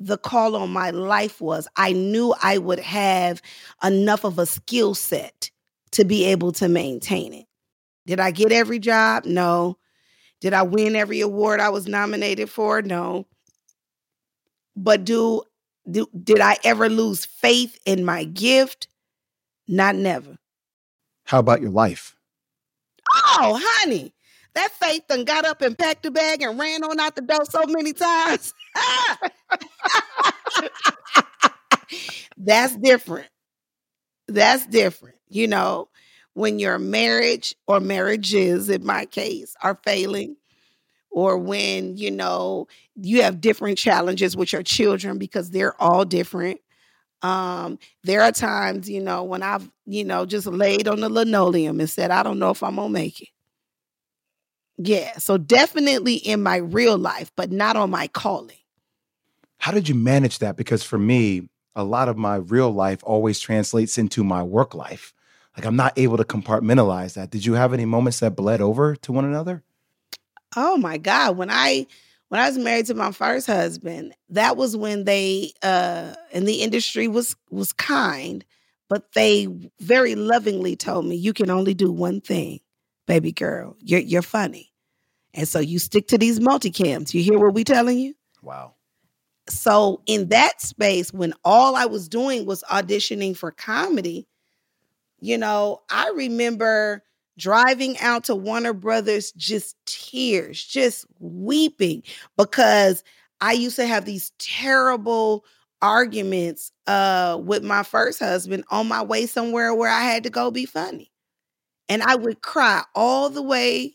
the 0.00 0.18
call 0.18 0.56
on 0.56 0.70
my 0.70 0.90
life 0.90 1.40
was. 1.40 1.68
I 1.76 1.92
knew 1.92 2.34
I 2.42 2.58
would 2.58 2.80
have 2.80 3.42
enough 3.82 4.24
of 4.24 4.38
a 4.38 4.46
skill 4.46 4.94
set 4.94 5.50
to 5.92 6.04
be 6.04 6.24
able 6.26 6.52
to 6.52 6.68
maintain 6.68 7.32
it. 7.32 7.46
Did 8.06 8.20
I 8.20 8.30
get 8.30 8.52
every 8.52 8.78
job? 8.78 9.24
No. 9.24 9.78
Did 10.40 10.54
I 10.54 10.62
win 10.62 10.94
every 10.96 11.20
award 11.20 11.60
I 11.60 11.70
was 11.70 11.86
nominated 11.86 12.48
for? 12.48 12.80
No. 12.80 13.26
But 14.76 15.04
do, 15.04 15.42
do 15.90 16.06
did 16.22 16.40
I 16.40 16.56
ever 16.64 16.88
lose 16.88 17.24
faith 17.24 17.78
in 17.84 18.04
my 18.04 18.24
gift? 18.24 18.88
Not 19.66 19.96
never. 19.96 20.38
How 21.24 21.40
about 21.40 21.60
your 21.60 21.70
life? 21.70 22.16
Oh, 23.14 23.60
honey, 23.62 24.12
that 24.54 24.70
faith 24.72 25.02
done 25.08 25.24
got 25.24 25.44
up 25.44 25.62
and 25.62 25.76
packed 25.78 26.06
a 26.06 26.10
bag 26.10 26.42
and 26.42 26.58
ran 26.58 26.84
on 26.84 26.98
out 27.00 27.16
the 27.16 27.22
door 27.22 27.44
so 27.44 27.64
many 27.66 27.92
times. 27.92 28.52
That's 32.36 32.76
different. 32.76 33.28
That's 34.28 34.66
different. 34.66 35.16
You 35.28 35.48
know, 35.48 35.88
when 36.34 36.58
your 36.58 36.78
marriage 36.78 37.54
or 37.66 37.80
marriages, 37.80 38.68
in 38.68 38.84
my 38.84 39.06
case, 39.06 39.54
are 39.62 39.78
failing, 39.84 40.36
or 41.10 41.38
when, 41.38 41.96
you 41.96 42.10
know, 42.10 42.66
you 42.96 43.22
have 43.22 43.40
different 43.40 43.78
challenges 43.78 44.36
with 44.36 44.52
your 44.52 44.62
children 44.62 45.18
because 45.18 45.50
they're 45.50 45.80
all 45.80 46.04
different. 46.04 46.60
Um, 47.22 47.78
there 48.04 48.22
are 48.22 48.32
times, 48.32 48.88
you 48.88 49.00
know, 49.02 49.24
when 49.24 49.42
I've, 49.42 49.68
you 49.86 50.04
know, 50.04 50.26
just 50.26 50.46
laid 50.46 50.88
on 50.88 51.00
the 51.00 51.08
linoleum 51.08 51.80
and 51.80 51.90
said, 51.90 52.10
I 52.10 52.22
don't 52.22 52.38
know 52.38 52.50
if 52.50 52.62
I'm 52.62 52.76
gonna 52.76 52.88
make 52.90 53.20
it. 53.22 53.28
Yeah. 54.78 55.18
So 55.18 55.36
definitely 55.36 56.14
in 56.14 56.42
my 56.42 56.56
real 56.56 56.96
life, 56.96 57.32
but 57.36 57.50
not 57.50 57.76
on 57.76 57.90
my 57.90 58.06
calling. 58.08 58.56
How 59.58 59.72
did 59.72 59.88
you 59.88 59.94
manage 59.94 60.38
that? 60.38 60.56
Because 60.56 60.84
for 60.84 60.98
me, 60.98 61.48
a 61.74 61.84
lot 61.84 62.08
of 62.08 62.16
my 62.16 62.36
real 62.36 62.70
life 62.70 63.00
always 63.02 63.40
translates 63.40 63.98
into 63.98 64.24
my 64.24 64.42
work 64.42 64.74
life. 64.74 65.12
Like 65.56 65.66
I'm 65.66 65.76
not 65.76 65.98
able 65.98 66.16
to 66.16 66.24
compartmentalize 66.24 67.14
that. 67.14 67.30
Did 67.30 67.44
you 67.44 67.54
have 67.54 67.72
any 67.72 67.84
moments 67.84 68.20
that 68.20 68.36
bled 68.36 68.60
over 68.60 68.94
to 68.96 69.12
one 69.12 69.24
another? 69.24 69.64
Oh 70.56 70.76
my 70.76 70.96
God. 70.96 71.36
When 71.36 71.50
I 71.50 71.86
when 72.28 72.40
I 72.40 72.48
was 72.48 72.58
married 72.58 72.86
to 72.86 72.94
my 72.94 73.10
first 73.10 73.46
husband, 73.46 74.14
that 74.30 74.56
was 74.56 74.76
when 74.76 75.04
they 75.04 75.52
uh 75.62 76.14
and 76.32 76.46
the 76.46 76.62
industry 76.62 77.08
was 77.08 77.34
was 77.50 77.72
kind, 77.72 78.44
but 78.88 79.12
they 79.12 79.48
very 79.80 80.14
lovingly 80.14 80.76
told 80.76 81.06
me, 81.06 81.16
you 81.16 81.32
can 81.32 81.50
only 81.50 81.74
do 81.74 81.90
one 81.90 82.20
thing, 82.20 82.60
baby 83.08 83.32
girl. 83.32 83.76
You're 83.80 84.00
you're 84.00 84.22
funny. 84.22 84.72
And 85.34 85.48
so 85.48 85.58
you 85.58 85.80
stick 85.80 86.08
to 86.08 86.18
these 86.18 86.38
multicams. 86.38 87.12
You 87.12 87.22
hear 87.22 87.38
what 87.38 87.54
we 87.54 87.64
telling 87.64 87.98
you? 87.98 88.14
Wow 88.42 88.74
so 89.50 90.02
in 90.06 90.28
that 90.28 90.60
space 90.60 91.12
when 91.12 91.32
all 91.44 91.76
i 91.76 91.86
was 91.86 92.08
doing 92.08 92.46
was 92.46 92.62
auditioning 92.70 93.36
for 93.36 93.50
comedy 93.50 94.26
you 95.20 95.38
know 95.38 95.80
i 95.90 96.10
remember 96.10 97.02
driving 97.38 97.98
out 97.98 98.24
to 98.24 98.34
warner 98.34 98.72
brothers 98.72 99.32
just 99.32 99.76
tears 99.86 100.62
just 100.62 101.06
weeping 101.20 102.02
because 102.36 103.02
i 103.40 103.52
used 103.52 103.76
to 103.76 103.86
have 103.86 104.04
these 104.04 104.32
terrible 104.38 105.44
arguments 105.80 106.72
uh 106.86 107.38
with 107.42 107.62
my 107.62 107.82
first 107.82 108.18
husband 108.18 108.64
on 108.70 108.88
my 108.88 109.02
way 109.02 109.26
somewhere 109.26 109.74
where 109.74 109.90
i 109.90 110.02
had 110.02 110.22
to 110.24 110.30
go 110.30 110.50
be 110.50 110.66
funny 110.66 111.10
and 111.88 112.02
i 112.02 112.14
would 112.14 112.40
cry 112.42 112.82
all 112.94 113.30
the 113.30 113.42
way 113.42 113.94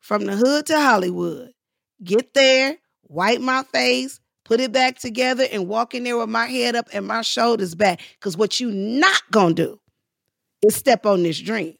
from 0.00 0.24
the 0.24 0.36
hood 0.36 0.66
to 0.66 0.78
hollywood 0.78 1.52
get 2.02 2.34
there 2.34 2.76
wipe 3.08 3.40
my 3.40 3.62
face 3.64 4.20
put 4.48 4.60
it 4.60 4.72
back 4.72 4.98
together 4.98 5.44
and 5.52 5.68
walk 5.68 5.94
in 5.94 6.04
there 6.04 6.16
with 6.16 6.30
my 6.30 6.46
head 6.46 6.74
up 6.74 6.88
and 6.94 7.06
my 7.06 7.20
shoulders 7.20 7.74
back. 7.74 8.00
Because 8.14 8.36
what 8.36 8.58
you 8.58 8.70
not 8.70 9.22
gonna 9.30 9.54
do 9.54 9.78
is 10.64 10.74
step 10.74 11.04
on 11.04 11.22
this 11.22 11.38
dream. 11.38 11.74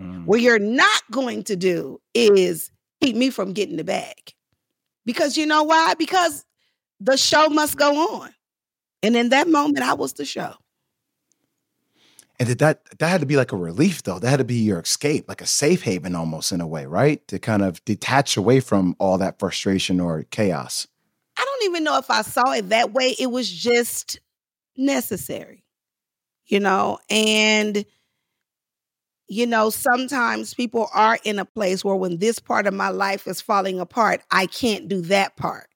Mm. 0.00 0.24
What 0.24 0.40
you're 0.40 0.58
not 0.58 1.02
going 1.10 1.44
to 1.44 1.54
do 1.54 2.00
is 2.14 2.72
keep 3.02 3.14
me 3.14 3.28
from 3.28 3.52
getting 3.52 3.76
the 3.76 3.84
bag. 3.84 4.32
Because 5.04 5.36
you 5.36 5.44
know 5.44 5.64
why? 5.64 5.94
Because 5.98 6.46
the 6.98 7.18
show 7.18 7.48
must 7.50 7.76
go 7.76 8.14
on. 8.16 8.30
And 9.02 9.14
in 9.16 9.28
that 9.28 9.46
moment, 9.46 9.84
I 9.84 9.92
was 9.92 10.14
the 10.14 10.24
show. 10.24 10.54
And 12.38 12.48
did 12.48 12.58
that 12.58 12.84
that 12.98 13.08
had 13.08 13.20
to 13.20 13.26
be 13.26 13.36
like 13.36 13.52
a 13.52 13.56
relief 13.56 14.02
though? 14.02 14.18
That 14.18 14.28
had 14.28 14.36
to 14.38 14.44
be 14.44 14.56
your 14.56 14.80
escape, 14.80 15.26
like 15.28 15.40
a 15.40 15.46
safe 15.46 15.82
haven 15.82 16.16
almost 16.16 16.50
in 16.50 16.60
a 16.60 16.66
way, 16.66 16.86
right? 16.86 17.26
To 17.28 17.38
kind 17.38 17.62
of 17.62 17.84
detach 17.84 18.36
away 18.36 18.60
from 18.60 18.96
all 18.98 19.18
that 19.18 19.38
frustration 19.38 20.00
or 20.00 20.24
chaos. 20.24 20.88
I 21.36 21.44
don't 21.44 21.70
even 21.70 21.84
know 21.84 21.98
if 21.98 22.10
I 22.10 22.22
saw 22.22 22.52
it 22.52 22.70
that 22.70 22.92
way. 22.92 23.14
It 23.18 23.30
was 23.30 23.50
just 23.50 24.20
necessary. 24.76 25.64
You 26.46 26.60
know, 26.60 26.98
and 27.08 27.84
you 29.28 29.46
know, 29.46 29.70
sometimes 29.70 30.52
people 30.52 30.88
are 30.92 31.18
in 31.24 31.38
a 31.38 31.44
place 31.44 31.84
where 31.84 31.96
when 31.96 32.18
this 32.18 32.38
part 32.38 32.66
of 32.66 32.74
my 32.74 32.90
life 32.90 33.26
is 33.26 33.40
falling 33.40 33.80
apart, 33.80 34.22
I 34.30 34.46
can't 34.46 34.88
do 34.88 35.00
that 35.02 35.36
part. 35.36 35.68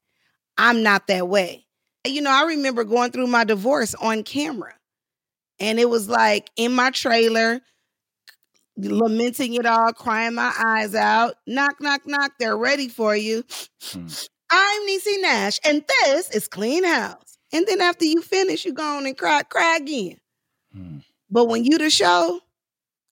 I'm 0.59 0.83
not 0.83 1.07
that 1.07 1.29
way. 1.29 1.67
You 2.07 2.21
know, 2.21 2.31
I 2.31 2.45
remember 2.49 2.85
going 2.85 3.11
through 3.11 3.29
my 3.29 3.45
divorce 3.45 3.95
on 3.95 4.23
camera 4.23 4.75
and 5.61 5.79
it 5.79 5.89
was 5.89 6.09
like 6.09 6.51
in 6.57 6.73
my 6.73 6.91
trailer, 6.91 7.61
lamenting 8.77 9.55
it 9.55 9.67
all, 9.67 9.93
crying 9.93 10.35
my 10.35 10.53
eyes 10.59 10.95
out. 10.95 11.35
Knock, 11.47 11.81
knock, 11.81 12.03
knock. 12.07 12.33
They're 12.39 12.57
ready 12.57 12.89
for 12.89 13.17
you. 13.17 13.45
I'm 14.51 14.89
Niecy 14.89 15.21
Nash, 15.21 15.61
and 15.65 15.85
this 15.87 16.31
is 16.31 16.49
Clean 16.49 16.85
House. 16.85 17.39
And 17.53 17.67
then 17.67 17.81
after 17.81 18.05
you 18.05 18.23
finish, 18.23 18.65
you 18.65 18.73
go 18.73 18.97
on 18.97 19.07
and 19.07 19.17
cry, 19.17 19.43
cry 19.43 19.79
again. 19.81 20.19
Hmm. 20.73 20.99
But 21.31 21.47
when 21.47 21.65
you 21.65 21.79
the 21.79 21.91
show, 21.91 22.41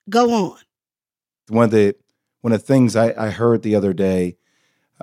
go 0.08 0.32
on. 0.32 0.58
One 1.48 1.64
of 1.64 1.70
the 1.70 1.94
one 2.40 2.52
of 2.52 2.60
the 2.60 2.66
things 2.66 2.96
I, 2.96 3.12
I 3.26 3.30
heard 3.30 3.62
the 3.62 3.74
other 3.74 3.92
day, 3.92 4.36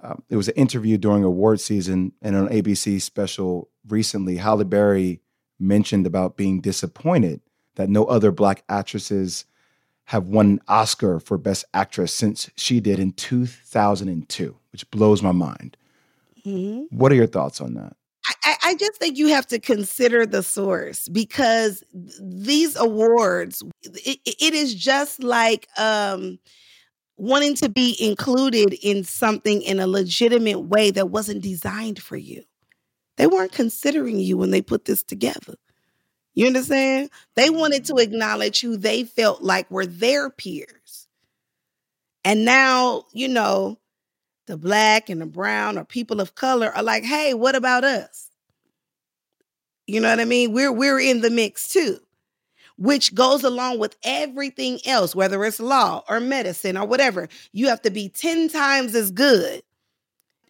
um, 0.02 0.24
it 0.30 0.38
was 0.38 0.48
an 0.48 0.56
interview 0.56 0.98
during 0.98 1.24
award 1.24 1.60
season 1.60 2.14
and 2.22 2.36
an 2.36 2.48
ABC 2.48 3.02
special 3.02 3.70
recently. 3.88 4.38
Halle 4.38 4.64
Berry 4.64 5.23
mentioned 5.64 6.06
about 6.06 6.38
being 6.38 6.62
disappointed 6.62 7.42
that 7.76 7.90
no 7.90 8.06
other 8.06 8.32
black 8.32 8.64
actresses 8.70 9.46
have 10.06 10.28
won 10.28 10.46
an 10.46 10.62
Oscar 10.68 11.20
for 11.20 11.38
Best 11.38 11.66
Actress 11.74 12.14
since 12.14 12.50
she 12.56 12.80
did 12.80 13.00
in 13.00 13.14
2002, 13.14 14.56
which 14.72 14.90
blows 14.92 15.24
my 15.24 15.32
mind. 15.32 15.78
Mm-hmm. 16.46 16.96
What 16.96 17.12
are 17.12 17.16
your 17.16 17.28
thoughts 17.28 17.62
on 17.62 17.74
that? 17.76 17.96
I, 18.46 18.56
I, 18.64 18.76
just 18.76 18.96
think 18.96 19.18
you 19.18 19.28
have 19.28 19.48
to 19.48 19.60
consider 19.60 20.26
the 20.26 20.44
source 20.44 21.10
because 21.10 21.84
these 22.22 22.76
awards, 22.78 23.64
it, 23.84 24.20
it 24.26 24.54
is 24.54 24.74
just 24.74 25.22
like 25.22 25.68
um, 25.78 26.40
wanting 27.18 27.56
to 27.56 27.70
be 27.70 27.98
included 28.00 28.74
in 28.82 29.04
something 29.04 29.62
in 29.62 29.80
a 29.80 29.88
legitimate 29.88 30.62
way 30.62 30.92
that 30.92 31.10
wasn't 31.10 31.42
designed 31.42 32.02
for 32.02 32.16
you. 32.18 32.44
They 33.18 33.28
weren't 33.28 33.52
considering 33.52 34.20
you 34.20 34.38
when 34.38 34.52
they 34.52 34.62
put 34.62 34.86
this 34.86 35.04
together. 35.04 35.56
You 36.34 36.48
understand? 36.48 37.10
They 37.36 37.50
wanted 37.50 37.86
to 37.86 37.98
acknowledge 37.98 38.62
who 38.62 38.76
they 38.76 39.04
felt 39.04 39.44
like 39.44 39.70
were 39.70 39.86
their 39.86 40.30
peers. 40.30 41.08
And 42.26 42.46
now, 42.46 43.06
you 43.14 43.28
know, 43.28 43.78
the 44.48 44.58
black 44.58 45.10
and 45.10 45.22
the 45.22 45.26
brown 45.26 45.78
or 45.78 45.86
people 45.86 46.20
of 46.20 46.36
color 46.36 46.72
are 46.76 46.84
like, 46.84 47.04
hey, 47.04 47.34
what 47.34 47.56
about 47.56 47.84
us? 47.84 48.30
You 49.86 50.00
know 50.00 50.10
what 50.10 50.20
I 50.20 50.26
mean? 50.26 50.54
We're 50.54 50.72
we're 50.72 51.00
in 51.00 51.22
the 51.22 51.30
mix 51.30 51.68
too, 51.68 52.00
which 52.78 53.14
goes 53.14 53.44
along 53.44 53.80
with 53.80 53.98
everything 54.04 54.80
else, 54.86 55.14
whether 55.14 55.44
it's 55.44 55.60
law 55.60 56.04
or 56.10 56.20
medicine 56.20 56.78
or 56.78 56.86
whatever. 56.88 57.28
You 57.52 57.68
have 57.68 57.82
to 57.84 57.92
be 57.92 58.10
10 58.10 58.48
times 58.50 58.96
as 58.96 59.12
good 59.12 59.62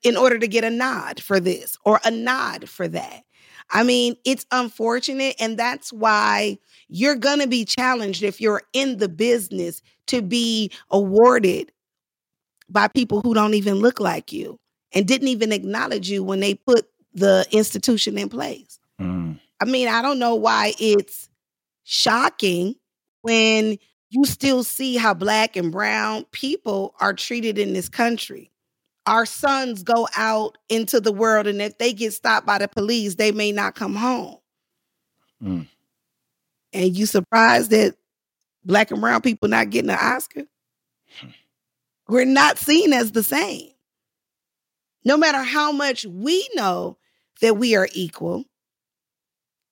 in 0.03 0.17
order 0.17 0.37
to 0.37 0.47
get 0.47 0.63
a 0.63 0.69
nod 0.69 1.21
for 1.21 1.39
this 1.39 1.77
or 1.85 1.99
a 2.03 2.11
nod 2.11 2.69
for 2.69 2.87
that. 2.87 3.23
I 3.69 3.83
mean, 3.83 4.15
it's 4.25 4.45
unfortunate. 4.51 5.35
And 5.39 5.57
that's 5.57 5.91
why 5.91 6.57
you're 6.89 7.15
going 7.15 7.39
to 7.39 7.47
be 7.47 7.65
challenged 7.65 8.23
if 8.23 8.41
you're 8.41 8.61
in 8.73 8.97
the 8.97 9.09
business 9.09 9.81
to 10.07 10.21
be 10.21 10.71
awarded 10.91 11.71
by 12.69 12.87
people 12.87 13.21
who 13.21 13.33
don't 13.33 13.53
even 13.53 13.75
look 13.75 13.99
like 13.99 14.31
you 14.33 14.59
and 14.93 15.07
didn't 15.07 15.29
even 15.29 15.51
acknowledge 15.51 16.09
you 16.09 16.23
when 16.23 16.39
they 16.39 16.55
put 16.55 16.85
the 17.13 17.45
institution 17.51 18.17
in 18.17 18.29
place. 18.29 18.79
Mm. 18.99 19.39
I 19.61 19.65
mean, 19.65 19.87
I 19.87 20.01
don't 20.01 20.19
know 20.19 20.35
why 20.35 20.73
it's 20.79 21.29
shocking 21.83 22.75
when 23.21 23.77
you 24.09 24.25
still 24.25 24.63
see 24.63 24.95
how 24.95 25.13
black 25.13 25.55
and 25.55 25.71
brown 25.71 26.25
people 26.31 26.93
are 26.99 27.13
treated 27.13 27.57
in 27.57 27.73
this 27.73 27.89
country 27.89 28.51
our 29.05 29.25
sons 29.25 29.83
go 29.83 30.07
out 30.15 30.57
into 30.69 30.99
the 30.99 31.11
world 31.11 31.47
and 31.47 31.61
if 31.61 31.77
they 31.77 31.93
get 31.93 32.13
stopped 32.13 32.45
by 32.45 32.57
the 32.57 32.67
police, 32.67 33.15
they 33.15 33.31
may 33.31 33.51
not 33.51 33.75
come 33.75 33.95
home. 33.95 34.37
Mm. 35.41 35.67
And 36.71 36.97
you 36.97 37.05
surprised 37.05 37.71
that 37.71 37.95
black 38.63 38.91
and 38.91 39.01
brown 39.01 39.21
people 39.21 39.49
not 39.49 39.69
getting 39.69 39.89
an 39.89 39.99
Oscar? 39.99 40.43
We're 42.07 42.25
not 42.25 42.57
seen 42.57 42.93
as 42.93 43.11
the 43.11 43.23
same. 43.23 43.69
No 45.05 45.17
matter 45.17 45.43
how 45.43 45.71
much 45.71 46.05
we 46.05 46.47
know 46.55 46.97
that 47.41 47.57
we 47.57 47.75
are 47.75 47.89
equal, 47.93 48.45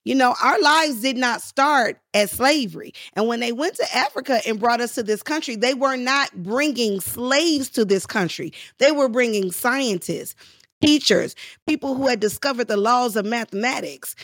you 0.04 0.16
know, 0.16 0.36
our 0.42 0.60
lives 0.60 1.02
did 1.02 1.18
not 1.18 1.42
start 1.42 2.00
as 2.14 2.32
slavery. 2.32 2.94
And 3.14 3.28
when 3.28 3.40
they 3.40 3.52
went 3.52 3.76
to 3.76 3.96
Africa 3.96 4.42
and 4.48 4.60
brought 4.60 4.82
us 4.82 4.96
to 4.96 5.04
this 5.04 5.22
country, 5.22 5.56
they 5.56 5.74
were 5.74 5.96
not 5.96 6.32
bringing 6.42 7.00
slaves 7.00 7.70
to 7.72 7.86
this 7.86 8.06
country. 8.06 8.52
They 8.80 8.92
were 8.92 9.10
bringing 9.10 9.52
scientists, 9.52 10.36
teachers, 10.82 11.36
people 11.68 11.96
who 11.96 12.08
had 12.08 12.20
discovered 12.20 12.68
the 12.68 12.78
laws 12.78 13.16
of 13.16 13.26
mathematics. 13.26 14.16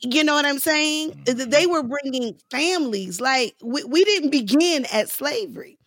You 0.00 0.24
know 0.24 0.34
what 0.34 0.44
I'm 0.44 0.58
saying? 0.58 1.12
Mm-hmm. 1.12 1.50
They 1.50 1.66
were 1.66 1.84
bringing 1.84 2.36
families. 2.50 3.20
Like, 3.20 3.54
we, 3.62 3.84
we 3.84 4.04
didn't 4.04 4.30
begin 4.30 4.86
at 4.92 5.08
slavery. 5.08 5.78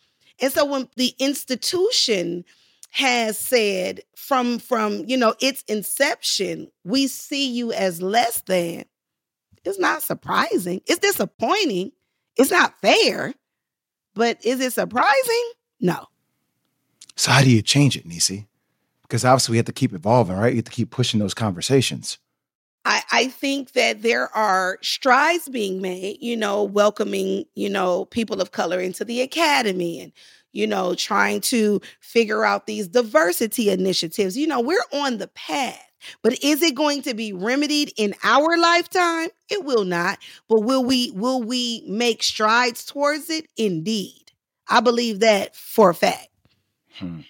And 0.42 0.52
so 0.52 0.66
when 0.66 0.90
the 0.96 1.14
institution, 1.20 2.46
has 2.92 3.38
said 3.38 4.00
from 4.16 4.58
from 4.58 5.04
you 5.06 5.18
know 5.18 5.36
its 5.42 5.66
inception 5.68 6.72
we 6.86 7.08
see 7.08 7.52
you 7.52 7.74
as 7.74 8.02
less 8.02 8.42
than 8.48 8.86
it's 9.66 9.80
not 9.80 10.04
surprising. 10.04 10.82
It's 10.86 11.00
disappointing. 11.00 11.92
It's 12.38 12.52
not 12.52 12.80
fair. 12.82 13.34
But 14.14 14.46
is 14.46 14.60
it 14.62 14.74
surprising? 14.74 15.52
No. 15.80 16.08
So 17.16 17.32
how 17.32 17.42
do 17.42 17.50
you 17.50 17.62
change 17.62 17.98
it, 17.98 18.08
Niecy? 18.08 18.48
Because 19.02 19.24
obviously 19.24 19.54
we 19.54 19.58
have 19.58 19.66
to 19.68 19.74
keep 19.74 19.94
evolving, 19.94 20.36
right? 20.36 20.52
You 20.52 20.58
have 20.58 20.66
to 20.66 20.72
keep 20.72 20.92
pushing 20.92 21.20
those 21.20 21.34
conversations. 21.34 22.18
I, 22.86 23.02
I 23.12 23.28
think 23.28 23.74
that 23.74 24.04
there 24.04 24.36
are 24.36 24.78
strides 24.82 25.50
being 25.50 25.82
made, 25.82 26.18
you 26.22 26.38
know, 26.38 26.64
welcoming, 26.64 27.46
you 27.56 27.70
know, 27.70 28.06
people 28.06 28.42
of 28.42 28.52
color 28.52 28.80
into 28.80 29.04
the 29.04 29.22
academy 29.22 30.00
and, 30.00 30.12
you 30.54 30.68
know, 30.68 30.94
trying 30.94 31.42
to 31.42 31.82
figure 32.00 32.46
out 32.46 32.68
these 32.68 32.88
diversity 32.88 33.70
initiatives. 33.70 34.38
You 34.38 34.48
know, 34.48 34.62
we're 34.62 34.78
on 34.94 35.18
the 35.18 35.28
path. 35.30 35.82
But 36.22 36.44
is 36.44 36.62
it 36.62 36.76
going 36.76 37.02
to 37.04 37.14
be 37.14 37.34
remedied 37.34 37.94
in 37.98 38.16
our 38.24 38.58
lifetime? 38.58 39.30
It 39.50 39.64
will 39.64 39.86
not. 39.86 40.20
But 40.48 40.62
will 40.62 40.84
we 40.84 41.12
will 41.12 41.42
we 41.42 41.84
make 41.88 42.24
strides 42.24 42.86
towards 42.86 43.30
it? 43.30 43.48
Indeed. 43.58 44.32
I 44.68 44.82
believe 44.82 45.20
that 45.20 45.56
for 45.56 45.90
a 45.90 45.96
fact. 45.96 46.30
Hmm. 46.94 47.22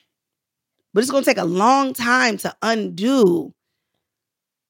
But 0.93 1.01
it's 1.01 1.11
going 1.11 1.23
to 1.23 1.29
take 1.29 1.37
a 1.37 1.45
long 1.45 1.93
time 1.93 2.37
to 2.37 2.55
undo, 2.61 3.53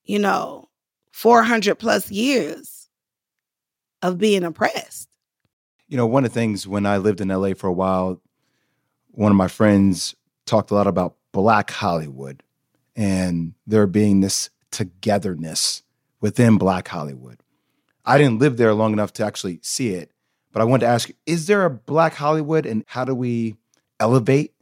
you 0.03 0.17
know, 0.17 0.69
400 1.11 1.75
plus 1.75 2.09
years 2.09 2.89
of 4.01 4.17
being 4.17 4.43
oppressed. 4.43 5.07
You 5.87 5.97
know, 5.97 6.07
one 6.07 6.25
of 6.25 6.31
the 6.31 6.33
things 6.33 6.67
when 6.67 6.87
I 6.87 6.97
lived 6.97 7.21
in 7.21 7.27
LA 7.27 7.53
for 7.53 7.67
a 7.67 7.73
while, 7.73 8.21
one 9.11 9.31
of 9.31 9.37
my 9.37 9.47
friends 9.47 10.15
talked 10.45 10.71
a 10.71 10.73
lot 10.73 10.87
about 10.87 11.15
Black 11.31 11.69
Hollywood 11.69 12.41
and 12.95 13.53
there 13.67 13.87
being 13.87 14.21
this 14.21 14.49
togetherness 14.71 15.83
within 16.21 16.57
Black 16.57 16.87
Hollywood. 16.87 17.39
I 18.05 18.17
didn't 18.17 18.39
live 18.39 18.57
there 18.57 18.73
long 18.73 18.93
enough 18.93 19.13
to 19.13 19.25
actually 19.25 19.59
see 19.61 19.89
it, 19.89 20.11
but 20.51 20.61
I 20.61 20.65
wanted 20.65 20.85
to 20.85 20.91
ask 20.91 21.09
you 21.09 21.15
is 21.25 21.47
there 21.47 21.65
a 21.65 21.69
Black 21.69 22.13
Hollywood 22.13 22.65
and 22.65 22.83
how 22.87 23.05
do 23.05 23.15
we 23.15 23.55
elevate 23.99 24.53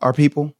our 0.00 0.12
people? 0.12 0.54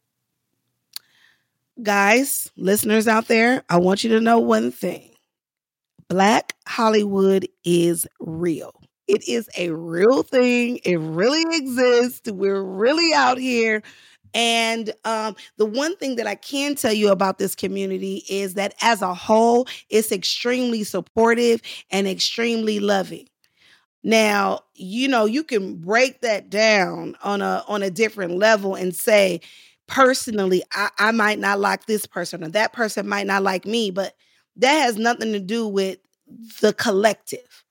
Guys, 1.83 2.51
listeners 2.57 3.07
out 3.07 3.29
there, 3.29 3.63
I 3.69 3.79
want 3.79 4.03
you 4.03 4.11
to 4.11 4.21
know 4.21 4.39
one 4.39 4.73
thing 4.73 5.11
Black 6.09 6.55
Hollywood 6.67 7.47
is 7.65 8.07
real. 8.21 8.75
It 9.07 9.27
is 9.29 9.49
a 9.57 9.71
real 9.71 10.23
thing. 10.23 10.81
It 10.85 10.97
really 10.97 11.45
exists. 11.57 12.31
We're 12.31 12.63
really 12.63 13.15
out 13.15 13.39
here 13.39 13.83
and 14.35 14.93
um, 15.05 15.37
the 15.57 15.67
one 15.67 15.97
thing 15.97 16.17
that 16.17 16.27
I 16.27 16.35
can 16.35 16.75
tell 16.75 16.93
you 16.93 17.11
about 17.11 17.39
this 17.39 17.55
community 17.55 18.25
is 18.29 18.55
that 18.55 18.75
as 18.83 19.03
a 19.03 19.15
whole, 19.15 19.67
it's 19.89 20.13
extremely 20.13 20.85
supportive 20.85 21.61
and 21.91 22.07
extremely 22.07 22.81
loving. 22.81 23.29
Now, 24.03 24.61
you 24.75 25.09
know, 25.09 25.25
you 25.25 25.43
can 25.43 25.77
break 25.77 26.21
that 26.21 26.51
down 26.51 27.17
on 27.23 27.43
a 27.43 27.65
on 27.69 27.83
a 27.83 27.91
different 27.91 28.37
level 28.37 28.75
and 28.75 28.95
say, 28.95 29.41
personally, 29.87 30.63
I, 30.73 30.91
I 30.99 31.11
might 31.13 31.39
not 31.39 31.59
like 31.59 31.87
this 31.87 32.07
person 32.07 32.45
or 32.45 32.49
that 32.49 32.73
person 32.73 33.09
might 33.09 33.27
not 33.27 33.43
like 33.43 33.67
me, 33.67 33.91
but 33.91 34.15
that 34.57 34.83
has 34.83 34.97
nothing 34.97 35.33
to 35.33 35.41
do 35.41 35.67
with 35.67 35.99
the 36.61 36.73
collective. 36.73 37.65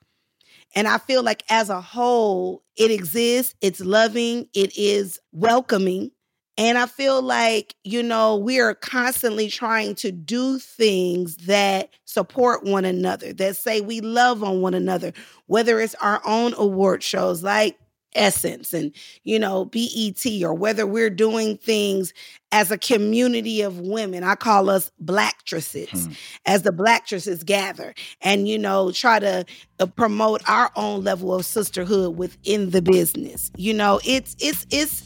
And 0.75 0.87
I 0.87 0.97
feel 0.97 1.23
like 1.23 1.43
as 1.49 1.69
a 1.69 1.81
whole, 1.81 2.63
it 2.75 2.91
exists, 2.91 3.55
it's 3.61 3.79
loving, 3.79 4.47
it 4.53 4.77
is 4.77 5.19
welcoming. 5.31 6.11
And 6.57 6.77
I 6.77 6.87
feel 6.87 7.21
like, 7.21 7.75
you 7.83 8.01
know, 8.01 8.35
we 8.35 8.59
are 8.59 8.73
constantly 8.73 9.47
trying 9.49 9.93
to 9.95 10.11
do 10.11 10.57
things 10.57 11.37
that 11.37 11.89
support 12.05 12.63
one 12.63 12.83
another, 12.83 13.31
that 13.33 13.55
say 13.55 13.81
we 13.81 14.01
love 14.01 14.43
on 14.43 14.61
one 14.61 14.73
another, 14.73 15.13
whether 15.45 15.79
it's 15.79 15.95
our 15.95 16.21
own 16.25 16.53
award 16.57 17.03
shows 17.03 17.43
like 17.43 17.77
Essence 18.15 18.73
and, 18.73 18.91
you 19.23 19.37
know, 19.37 19.65
BET, 19.65 20.25
or 20.41 20.53
whether 20.53 20.87
we're 20.87 21.11
doing 21.11 21.57
things 21.57 22.13
as 22.51 22.71
a 22.71 22.77
community 22.77 23.61
of 23.61 23.79
women. 23.79 24.23
I 24.23 24.33
call 24.33 24.71
us 24.71 24.91
Blacktresses, 25.03 26.07
hmm. 26.07 26.13
as 26.45 26.63
the 26.63 26.71
Blacktresses 26.71 27.45
gather 27.45 27.93
and, 28.21 28.47
you 28.47 28.57
know, 28.57 28.91
try 28.91 29.19
to 29.19 29.45
uh, 29.79 29.85
promote 29.85 30.41
our 30.49 30.71
own 30.75 31.03
level 31.03 31.35
of 31.35 31.45
sisterhood 31.45 32.17
within 32.17 32.71
the 32.71 32.81
business. 32.81 33.51
You 33.55 33.75
know, 33.75 33.99
it's, 34.03 34.35
it's, 34.39 34.65
it's, 34.71 35.03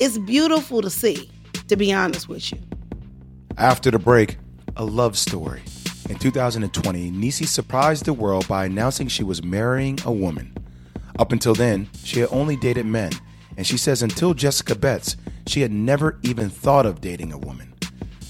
it's 0.00 0.18
beautiful 0.18 0.82
to 0.82 0.90
see, 0.90 1.30
to 1.68 1.76
be 1.76 1.92
honest 1.92 2.28
with 2.28 2.52
you. 2.52 2.58
After 3.56 3.90
the 3.90 3.98
break, 3.98 4.38
a 4.76 4.84
love 4.84 5.16
story. 5.16 5.62
In 6.10 6.18
2020, 6.18 7.10
Niecy 7.12 7.46
surprised 7.46 8.04
the 8.04 8.12
world 8.12 8.46
by 8.48 8.66
announcing 8.66 9.08
she 9.08 9.24
was 9.24 9.42
marrying 9.42 9.98
a 10.04 10.12
woman. 10.12 10.52
Up 11.18 11.32
until 11.32 11.54
then, 11.54 11.88
she 12.02 12.20
had 12.20 12.28
only 12.32 12.56
dated 12.56 12.86
men, 12.86 13.12
and 13.56 13.66
she 13.66 13.78
says 13.78 14.02
until 14.02 14.34
Jessica 14.34 14.74
Betts, 14.74 15.16
she 15.46 15.60
had 15.60 15.72
never 15.72 16.18
even 16.22 16.50
thought 16.50 16.86
of 16.86 17.00
dating 17.00 17.32
a 17.32 17.38
woman. 17.38 17.72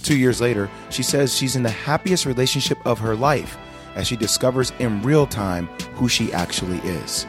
Two 0.02 0.16
years 0.16 0.40
later, 0.40 0.70
she 0.90 1.02
says 1.02 1.34
she's 1.34 1.56
in 1.56 1.62
the 1.62 1.70
happiest 1.70 2.26
relationship 2.26 2.78
of 2.86 2.98
her 2.98 3.16
life 3.16 3.56
as 3.94 4.06
she 4.06 4.16
discovers 4.16 4.72
in 4.78 5.02
real 5.02 5.26
time 5.26 5.66
who 5.94 6.08
she 6.08 6.32
actually 6.32 6.78
is. 6.78 7.26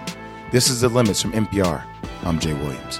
This 0.51 0.69
is 0.69 0.81
The 0.81 0.89
Limits 0.89 1.21
from 1.21 1.31
NPR. 1.31 1.85
I'm 2.23 2.39
Jay 2.39 2.53
Williams. 2.53 2.99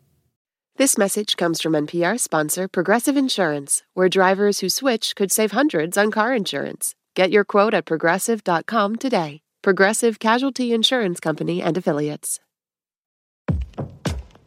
This 0.77 0.97
message 0.97 1.35
comes 1.35 1.61
from 1.61 1.73
NPR 1.73 2.17
sponsor 2.17 2.69
Progressive 2.69 3.17
Insurance, 3.17 3.83
where 3.93 4.07
drivers 4.07 4.61
who 4.61 4.69
switch 4.69 5.17
could 5.17 5.29
save 5.29 5.51
hundreds 5.51 5.97
on 5.97 6.11
car 6.11 6.33
insurance. 6.33 6.95
Get 7.13 7.29
your 7.29 7.43
quote 7.43 7.73
at 7.73 7.83
progressive.com 7.83 8.95
today. 8.95 9.41
Progressive 9.61 10.17
Casualty 10.17 10.71
Insurance 10.71 11.19
Company 11.19 11.61
and 11.61 11.77
Affiliates. 11.77 12.39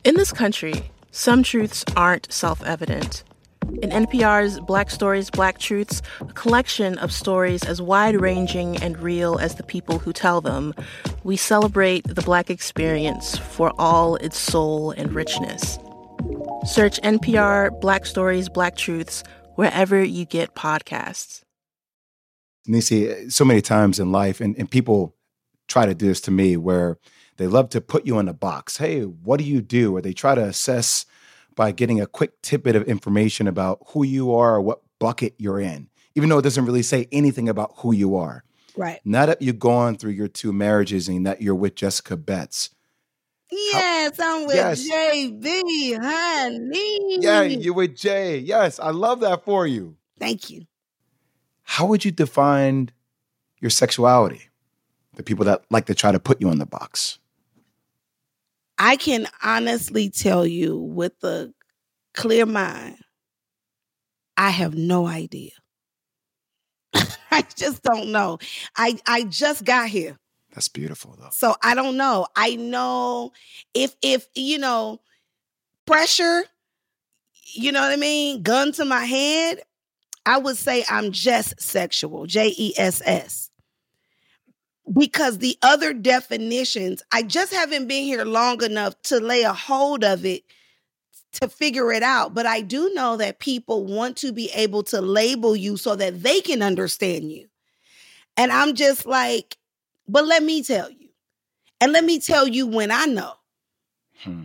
In 0.03 0.15
this 0.15 0.33
country, 0.33 0.91
some 1.11 1.43
truths 1.43 1.85
aren't 1.95 2.33
self 2.33 2.65
evident. 2.65 3.23
In 3.83 3.91
NPR's 3.91 4.61
Black 4.61 4.91
Stories, 4.91 5.29
Black 5.31 5.59
Truths, 5.59 6.01
a 6.23 6.33
collection 6.33 6.97
of 6.99 7.13
stories 7.13 7.65
as 7.65 7.83
wide 7.83 8.19
ranging 8.19 8.79
and 8.79 8.99
real 8.99 9.37
as 9.39 9.57
the 9.57 9.63
people 9.63 9.99
who 9.99 10.13
tell 10.15 10.41
them, 10.41 10.73
we 11.23 11.37
celebrate 11.37 12.05
the 12.07 12.23
Black 12.23 12.49
experience 12.49 13.37
for 13.37 13.75
all 13.79 14.17
its 14.17 14.39
soul 14.39 14.91
and 14.93 15.13
richness. 15.13 15.79
Search 16.65 16.99
NPR 17.03 17.79
Black 17.81 18.07
Stories, 18.07 18.49
Black 18.49 18.75
Truths 18.77 19.23
wherever 19.55 20.03
you 20.03 20.25
get 20.25 20.55
podcasts. 20.55 21.43
Niecy, 22.69 23.31
so 23.31 23.45
many 23.45 23.61
times 23.61 24.01
in 24.01 24.11
life, 24.11 24.41
and, 24.41 24.57
and 24.59 24.71
people 24.71 25.15
try 25.69 25.85
to 25.85 25.95
do 25.95 26.07
this 26.07 26.21
to 26.23 26.31
me 26.31 26.57
where 26.57 26.99
they 27.37 27.47
love 27.47 27.69
to 27.71 27.81
put 27.81 28.07
you 28.07 28.19
in 28.19 28.29
a 28.29 28.33
box. 28.33 28.79
Hey, 28.79 29.03
what 29.03 29.39
do 29.39 29.45
you 29.45 29.61
do? 29.61 29.95
Or 29.95 30.01
they 30.01 30.13
try 30.13 30.35
to 30.35 30.43
assess 30.43 31.05
by 31.55 31.71
getting 31.71 32.01
a 32.01 32.07
quick 32.07 32.41
tidbit 32.43 32.77
of 32.77 32.85
information 32.85 33.47
about 33.47 33.83
who 33.89 34.05
you 34.05 34.35
are 34.35 34.57
or 34.57 34.63
what 34.63 34.81
bucket 34.99 35.35
you're 35.39 35.61
in, 35.61 35.89
even 36.15 36.29
though 36.29 36.39
it 36.39 36.43
doesn't 36.43 36.65
really 36.65 36.83
say 36.83 37.07
anything 37.13 37.49
about 37.49 37.73
who 37.79 37.93
you 37.93 38.17
are. 38.17 38.43
Right. 38.77 39.01
Now 39.05 39.27
that 39.27 39.41
you've 39.43 39.59
gone 39.59 39.97
through 39.97 40.13
your 40.13 40.29
two 40.29 40.53
marriages 40.53 41.09
and 41.09 41.27
that 41.27 41.43
you're 41.43 41.55
with 41.55 41.77
Jessica 41.77 42.17
Betts, 42.17 42.71
Yes, 43.73 44.19
I'm 44.19 44.47
with 44.47 44.57
yes. 44.57 44.89
JB, 44.89 46.03
honey. 46.03 47.19
Yeah, 47.21 47.43
you're 47.43 47.75
with 47.75 47.97
Jay. 47.97 48.39
Yes, 48.39 48.81
I 48.81 48.91
love 48.91 49.21
that 49.21 49.45
for 49.45 49.67
you. 49.67 49.97
Thank 50.19 50.51
you. 50.51 50.63
How 51.63 51.87
would 51.87 52.05
you 52.05 52.11
define 52.11 52.91
your 53.61 53.71
sexuality? 53.71 54.43
The 55.15 55.23
people 55.23 55.45
that 55.45 55.65
like 55.71 55.87
to 55.87 55.95
try 55.95 56.11
to 56.11 56.19
put 56.19 56.41
you 56.41 56.51
in 56.51 56.59
the 56.59 56.67
box. 56.67 57.19
I 58.77 58.97
can 58.97 59.29
honestly 59.43 60.11
tell 60.11 60.45
you 60.45 60.77
with 60.77 61.23
a 61.23 61.53
clear 62.13 62.47
mind, 62.47 62.99
I 64.37 64.51
have 64.51 64.75
no 64.75 65.07
idea. 65.07 65.53
I 67.31 67.45
just 67.55 67.83
don't 67.83 68.11
know. 68.11 68.39
I 68.77 68.99
I 69.07 69.25
just 69.25 69.65
got 69.65 69.89
here. 69.89 70.19
That's 70.55 70.69
beautiful 70.69 71.17
though. 71.19 71.31
So 71.33 71.57
I 71.63 71.75
don't 71.75 71.97
know. 71.97 72.27
I 72.37 72.55
know 72.57 73.33
if 73.75 73.95
if 74.03 74.29
you 74.35 74.59
know 74.59 75.01
pressure, 75.85 76.45
you 77.55 77.73
know 77.73 77.81
what 77.81 77.93
I 77.93 77.97
mean, 77.97 78.43
gun 78.43 78.73
to 78.73 78.85
my 78.85 79.05
head, 79.05 79.61
I 80.25 80.39
would 80.39 80.57
say 80.57 80.85
I'm 80.89 81.13
just 81.13 81.61
sexual, 81.61 82.27
J 82.27 82.55
E 82.57 82.73
S 82.79 83.03
S. 83.05 83.51
Because 84.93 85.39
the 85.39 85.57
other 85.63 85.93
definitions, 85.93 87.03
I 87.11 87.23
just 87.23 87.53
haven't 87.53 87.89
been 87.89 88.05
here 88.05 88.25
long 88.25 88.63
enough 88.63 89.01
to 89.05 89.19
lay 89.19 89.43
a 89.43 89.53
hold 89.53 90.05
of 90.05 90.25
it 90.27 90.45
to 91.41 91.49
figure 91.49 91.91
it 91.91 92.03
out. 92.03 92.35
But 92.35 92.47
I 92.47 92.61
do 92.61 92.93
know 92.95 93.17
that 93.17 93.39
people 93.39 93.87
want 93.87 94.19
to 94.19 94.31
be 94.31 94.51
able 94.55 94.83
to 94.85 95.01
label 95.01 95.57
you 95.57 95.79
so 95.79 95.97
that 95.97 96.23
they 96.23 96.41
can 96.43 96.63
understand 96.63 97.33
you. 97.33 97.49
And 98.37 98.53
I'm 98.53 98.75
just 98.75 99.07
like, 99.07 99.57
but 100.09 100.27
let 100.27 100.43
me 100.43 100.63
tell 100.63 100.91
you. 100.91 101.09
And 101.81 101.93
let 101.93 102.05
me 102.05 102.19
tell 102.19 102.47
you 102.47 102.67
when 102.67 102.91
I 102.91 103.07
know. 103.07 103.33
Hmm. 104.23 104.45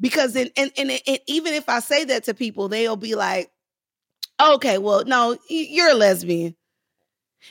Because 0.00 0.36
and, 0.36 0.50
and, 0.56 0.72
and 0.76 1.00
even 1.26 1.54
if 1.54 1.68
I 1.68 1.80
say 1.80 2.04
that 2.04 2.24
to 2.24 2.34
people, 2.34 2.68
they'll 2.68 2.96
be 2.96 3.14
like, 3.14 3.50
okay, 4.40 4.78
well, 4.78 5.04
no, 5.04 5.36
you're 5.48 5.90
a 5.90 5.94
lesbian. 5.94 6.56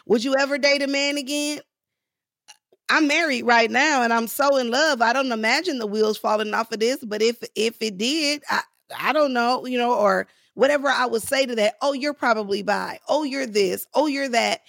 Would 0.06 0.24
you 0.24 0.36
ever 0.38 0.58
date 0.58 0.82
a 0.82 0.88
man 0.88 1.18
again? 1.18 1.62
I'm 2.90 3.08
married 3.08 3.44
right 3.44 3.70
now 3.70 4.04
and 4.04 4.14
I'm 4.14 4.28
so 4.28 4.58
in 4.58 4.72
love. 4.72 5.02
I 5.02 5.12
don't 5.12 5.32
imagine 5.32 5.80
the 5.80 5.88
wheels 5.88 6.18
falling 6.18 6.54
off 6.54 6.72
of 6.72 6.80
this, 6.80 7.04
but 7.04 7.22
if 7.22 7.38
if 7.56 7.82
it 7.82 7.98
did, 7.98 8.44
I 8.50 8.62
I 8.98 9.14
don't 9.14 9.34
know, 9.34 9.66
you 9.66 9.78
know, 9.78 9.94
or 9.94 10.28
whatever 10.54 10.88
I 10.88 11.06
would 11.06 11.22
say 11.22 11.46
to 11.46 11.56
that, 11.56 11.76
oh, 11.82 11.94
you're 11.94 12.14
probably 12.14 12.64
bi. 12.64 13.00
Oh, 13.10 13.24
you're 13.24 13.46
this. 13.46 13.86
Oh, 13.94 14.08
you're 14.08 14.30
that. 14.30 14.62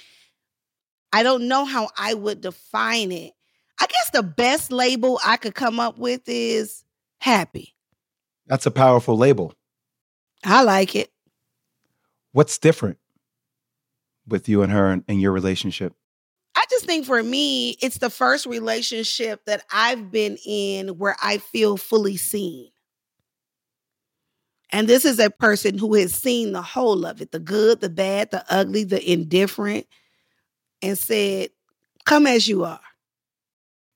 I 1.12 1.22
don't 1.22 1.48
know 1.48 1.64
how 1.64 1.88
I 1.96 2.14
would 2.14 2.40
define 2.40 3.12
it. 3.12 3.32
I 3.80 3.86
guess 3.86 4.10
the 4.12 4.22
best 4.22 4.72
label 4.72 5.20
I 5.24 5.36
could 5.36 5.54
come 5.54 5.80
up 5.80 5.98
with 5.98 6.22
is 6.26 6.84
happy. 7.18 7.74
That's 8.46 8.66
a 8.66 8.70
powerful 8.70 9.16
label. 9.16 9.54
I 10.44 10.62
like 10.62 10.96
it. 10.96 11.10
What's 12.32 12.58
different 12.58 12.98
with 14.26 14.48
you 14.48 14.62
and 14.62 14.72
her 14.72 15.02
and, 15.06 15.20
your 15.20 15.32
relationship? 15.32 15.94
I 16.54 16.64
just 16.70 16.86
think 16.86 17.06
for 17.06 17.22
me, 17.22 17.70
it's 17.80 17.98
the 17.98 18.10
first 18.10 18.46
relationship 18.46 19.44
that 19.46 19.64
I've 19.72 20.10
been 20.10 20.38
in 20.44 20.98
where 20.98 21.16
I 21.22 21.38
feel 21.38 21.76
fully 21.76 22.16
seen. 22.16 22.70
And 24.70 24.86
this 24.86 25.04
is 25.04 25.18
a 25.18 25.30
person 25.30 25.78
who 25.78 25.94
has 25.94 26.12
seen 26.12 26.52
the 26.52 26.62
whole 26.62 27.06
of 27.06 27.22
it 27.22 27.32
the 27.32 27.38
good, 27.38 27.80
the 27.80 27.88
bad, 27.88 28.30
the 28.30 28.44
ugly, 28.50 28.84
the 28.84 29.10
indifferent, 29.10 29.86
and 30.82 30.96
said, 30.96 31.50
Come 32.04 32.26
as 32.26 32.48
you 32.48 32.64
are. 32.64 32.80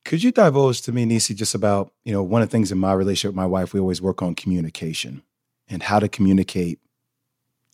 Could 0.04 0.22
you 0.22 0.32
divulge 0.32 0.82
to 0.82 0.92
me, 0.92 1.06
Niecy, 1.06 1.34
just 1.34 1.54
about, 1.54 1.92
you 2.04 2.12
know, 2.12 2.22
one 2.22 2.42
of 2.42 2.48
the 2.48 2.52
things 2.52 2.72
in 2.72 2.78
my 2.78 2.92
relationship 2.92 3.30
with 3.30 3.36
my 3.36 3.46
wife, 3.46 3.72
we 3.72 3.80
always 3.80 4.02
work 4.02 4.20
on 4.20 4.34
communication 4.34 5.22
and 5.68 5.82
how 5.82 5.98
to 5.98 6.08
communicate 6.08 6.80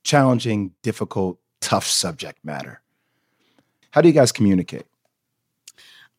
challenging, 0.04 0.72
difficult, 0.82 1.38
tough 1.60 1.86
subject 1.86 2.44
matter. 2.44 2.80
How 3.90 4.00
do 4.00 4.08
you 4.08 4.14
guys 4.14 4.30
communicate? 4.30 4.86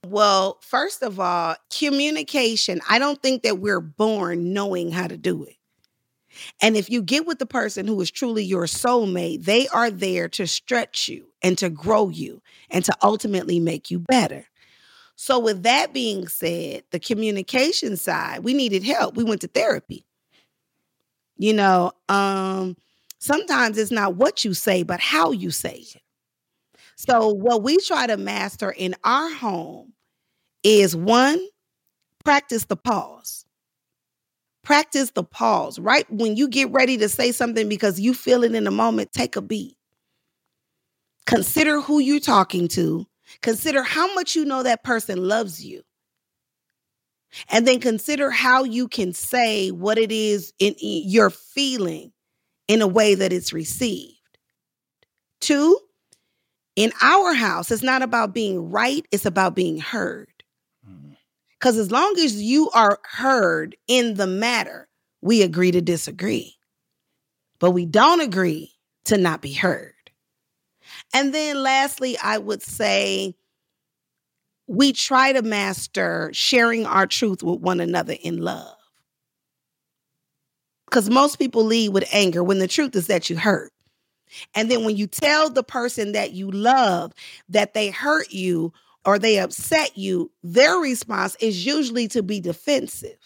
Well, 0.06 0.58
first 0.62 1.04
of 1.04 1.20
all, 1.20 1.56
communication, 1.70 2.82
I 2.90 3.00
don't 3.00 3.22
think 3.22 3.44
that 3.44 3.60
we're 3.60 3.82
born 3.82 4.54
knowing 4.54 4.92
how 4.92 5.08
to 5.08 5.18
do 5.18 5.44
it. 5.44 5.56
And 6.62 6.76
if 6.76 6.90
you 6.90 7.02
get 7.02 7.26
with 7.26 7.40
the 7.40 7.46
person 7.46 7.88
who 7.88 8.00
is 8.02 8.12
truly 8.12 8.44
your 8.44 8.66
soulmate, 8.66 9.46
they 9.46 9.68
are 9.70 9.92
there 9.92 10.28
to 10.30 10.48
stretch 10.48 11.08
you 11.08 11.28
and 11.42 11.58
to 11.58 11.70
grow 11.70 12.10
you 12.10 12.42
and 12.70 12.84
to 12.86 12.96
ultimately 13.02 13.60
make 13.60 13.90
you 13.92 14.00
better. 14.00 14.46
So, 15.16 15.38
with 15.38 15.64
that 15.64 15.94
being 15.94 16.28
said, 16.30 16.84
the 16.92 17.00
communication 17.00 17.98
side, 17.98 18.44
we 18.44 18.54
needed 18.54 18.84
help. 18.84 19.16
We 19.16 19.26
went 19.26 19.42
to 19.42 19.48
therapy. 19.48 20.06
You 21.38 21.54
know, 21.54 21.92
um, 22.08 22.78
sometimes 23.20 23.78
it's 23.78 23.92
not 23.92 24.16
what 24.16 24.46
you 24.46 24.54
say, 24.54 24.84
but 24.84 25.02
how 25.02 25.32
you 25.32 25.52
say 25.52 25.86
it. 25.94 26.02
So, 26.96 27.30
what 27.30 27.64
we 27.64 27.78
try 27.80 28.08
to 28.08 28.18
master 28.18 28.72
in 28.72 28.96
our 29.04 29.34
home 29.34 29.94
is 30.64 30.96
one, 30.96 31.40
practice 32.24 32.66
the 32.66 32.76
pause. 32.78 33.46
Practice 34.64 35.12
the 35.12 35.24
pause. 35.24 35.80
Right 35.80 36.10
when 36.12 36.36
you 36.36 36.48
get 36.48 36.72
ready 36.72 36.98
to 36.98 37.10
say 37.10 37.32
something 37.32 37.70
because 37.70 38.00
you 38.00 38.14
feel 38.14 38.44
it 38.44 38.54
in 38.54 38.66
the 38.66 38.72
moment, 38.72 39.12
take 39.12 39.36
a 39.36 39.42
beat. 39.42 39.78
Consider 41.26 41.82
who 41.82 42.00
you're 42.00 42.20
talking 42.20 42.68
to 42.70 43.06
Consider 43.42 43.84
how 43.84 44.14
much 44.14 44.36
you 44.36 44.46
know 44.46 44.64
that 44.64 44.84
person 44.84 45.28
loves 45.28 45.64
you. 45.64 45.84
And 47.50 47.68
then 47.68 47.80
consider 47.80 48.32
how 48.32 48.64
you 48.64 48.88
can 48.88 49.14
say 49.14 49.70
what 49.70 50.00
it 50.00 50.12
is 50.12 50.52
in 50.58 50.76
your 50.80 51.30
feeling 51.30 52.12
in 52.68 52.82
a 52.82 52.88
way 52.88 53.14
that 53.16 53.32
it's 53.32 53.54
received. 53.54 54.16
Two, 55.40 55.80
in 56.76 56.92
our 57.02 57.34
house, 57.34 57.70
it's 57.72 57.84
not 57.84 58.02
about 58.02 58.34
being 58.34 58.72
right, 58.72 59.06
it's 59.12 59.26
about 59.26 59.56
being 59.56 59.80
heard. 59.80 60.29
Because 61.60 61.78
as 61.78 61.92
long 61.92 62.16
as 62.20 62.42
you 62.42 62.70
are 62.72 63.00
heard 63.04 63.76
in 63.88 64.14
the 64.14 64.28
matter, 64.28 64.88
we 65.22 65.42
agree 65.42 65.72
to 65.72 65.82
disagree. 65.82 66.56
But 67.60 67.72
we 67.72 67.86
don't 67.86 68.22
agree 68.22 68.72
to 69.06 69.18
not 69.18 69.42
be 69.42 69.54
heard. 69.54 69.94
And 71.14 71.34
then 71.34 71.62
lastly, 71.62 72.18
I 72.24 72.38
would 72.38 72.62
say 72.62 73.36
we 74.68 74.94
try 74.94 75.34
to 75.34 75.42
master 75.42 76.30
sharing 76.32 76.86
our 76.86 77.08
truth 77.08 77.44
with 77.44 77.60
one 77.60 77.82
another 77.82 78.16
in 78.22 78.38
love. 78.38 78.76
Because 80.86 81.10
most 81.10 81.38
people 81.38 81.64
lead 81.66 81.90
with 81.90 82.08
anger 82.14 82.44
when 82.44 82.60
the 82.60 82.68
truth 82.68 82.96
is 82.96 83.08
that 83.08 83.30
you 83.30 83.38
hurt. 83.38 83.72
And 84.56 84.70
then 84.70 84.86
when 84.86 84.96
you 84.96 85.08
tell 85.08 85.50
the 85.50 85.64
person 85.64 86.14
that 86.14 86.32
you 86.32 86.52
love 86.52 87.14
that 87.50 87.74
they 87.74 87.90
hurt 87.90 88.32
you 88.32 88.72
or 89.06 89.18
they 89.18 89.40
upset 89.40 89.98
you, 89.98 90.32
their 90.44 90.78
response 90.78 91.36
is 91.40 91.66
usually 91.66 92.08
to 92.10 92.24
be 92.24 92.40
defensive. 92.40 93.18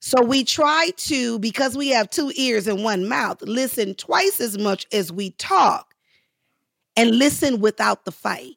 So 0.00 0.22
we 0.22 0.44
try 0.44 0.90
to, 0.96 1.38
because 1.38 1.76
we 1.76 1.88
have 1.88 2.10
two 2.10 2.32
ears 2.36 2.68
and 2.68 2.84
one 2.84 3.08
mouth, 3.08 3.42
listen 3.42 3.94
twice 3.94 4.40
as 4.40 4.56
much 4.58 4.86
as 4.92 5.10
we 5.10 5.30
talk 5.30 5.94
and 6.96 7.18
listen 7.18 7.60
without 7.60 8.04
the 8.04 8.12
fight. 8.12 8.56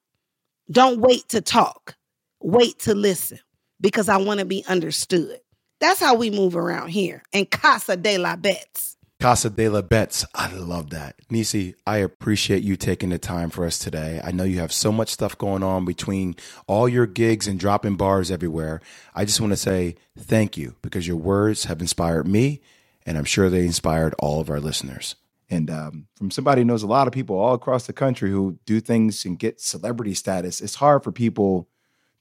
Don't 0.69 0.99
wait 0.99 1.27
to 1.29 1.41
talk, 1.41 1.95
wait 2.39 2.77
to 2.79 2.93
listen 2.93 3.39
because 3.81 4.09
I 4.09 4.17
want 4.17 4.39
to 4.39 4.45
be 4.45 4.63
understood. 4.67 5.39
That's 5.79 5.99
how 5.99 6.13
we 6.15 6.29
move 6.29 6.55
around 6.55 6.89
here 6.89 7.23
in 7.31 7.45
Casa 7.47 7.95
de 7.95 8.17
la 8.17 8.35
Betts. 8.35 8.97
Casa 9.21 9.49
de 9.49 9.67
la 9.67 9.81
Betts. 9.81 10.25
I 10.33 10.49
love 10.53 10.91
that. 10.91 11.17
Niecy, 11.29 11.75
I 11.85 11.97
appreciate 11.97 12.63
you 12.63 12.77
taking 12.77 13.09
the 13.09 13.17
time 13.19 13.49
for 13.49 13.65
us 13.65 13.77
today. 13.77 14.21
I 14.23 14.31
know 14.31 14.45
you 14.45 14.59
have 14.59 14.71
so 14.71 14.93
much 14.93 15.09
stuff 15.09 15.37
going 15.37 15.61
on 15.61 15.83
between 15.83 16.37
all 16.67 16.87
your 16.87 17.05
gigs 17.05 17.45
and 17.45 17.59
dropping 17.59 17.97
bars 17.97 18.31
everywhere. 18.31 18.79
I 19.13 19.25
just 19.25 19.41
want 19.41 19.51
to 19.51 19.57
say 19.57 19.95
thank 20.17 20.55
you 20.55 20.75
because 20.81 21.05
your 21.05 21.17
words 21.17 21.65
have 21.65 21.81
inspired 21.81 22.29
me, 22.29 22.61
and 23.05 23.17
I'm 23.17 23.25
sure 23.25 23.49
they 23.49 23.65
inspired 23.65 24.15
all 24.19 24.39
of 24.39 24.49
our 24.49 24.61
listeners. 24.61 25.15
And 25.49 25.69
um, 25.69 26.07
from 26.15 26.31
somebody 26.31 26.61
who 26.61 26.65
knows 26.65 26.83
a 26.83 26.87
lot 26.87 27.07
of 27.07 27.13
people 27.13 27.37
all 27.37 27.55
across 27.55 27.87
the 27.87 27.93
country 27.93 28.31
who 28.31 28.57
do 28.65 28.79
things 28.79 29.25
and 29.25 29.37
get 29.37 29.59
celebrity 29.59 30.13
status, 30.13 30.61
it's 30.61 30.75
hard 30.75 31.03
for 31.03 31.11
people 31.11 31.67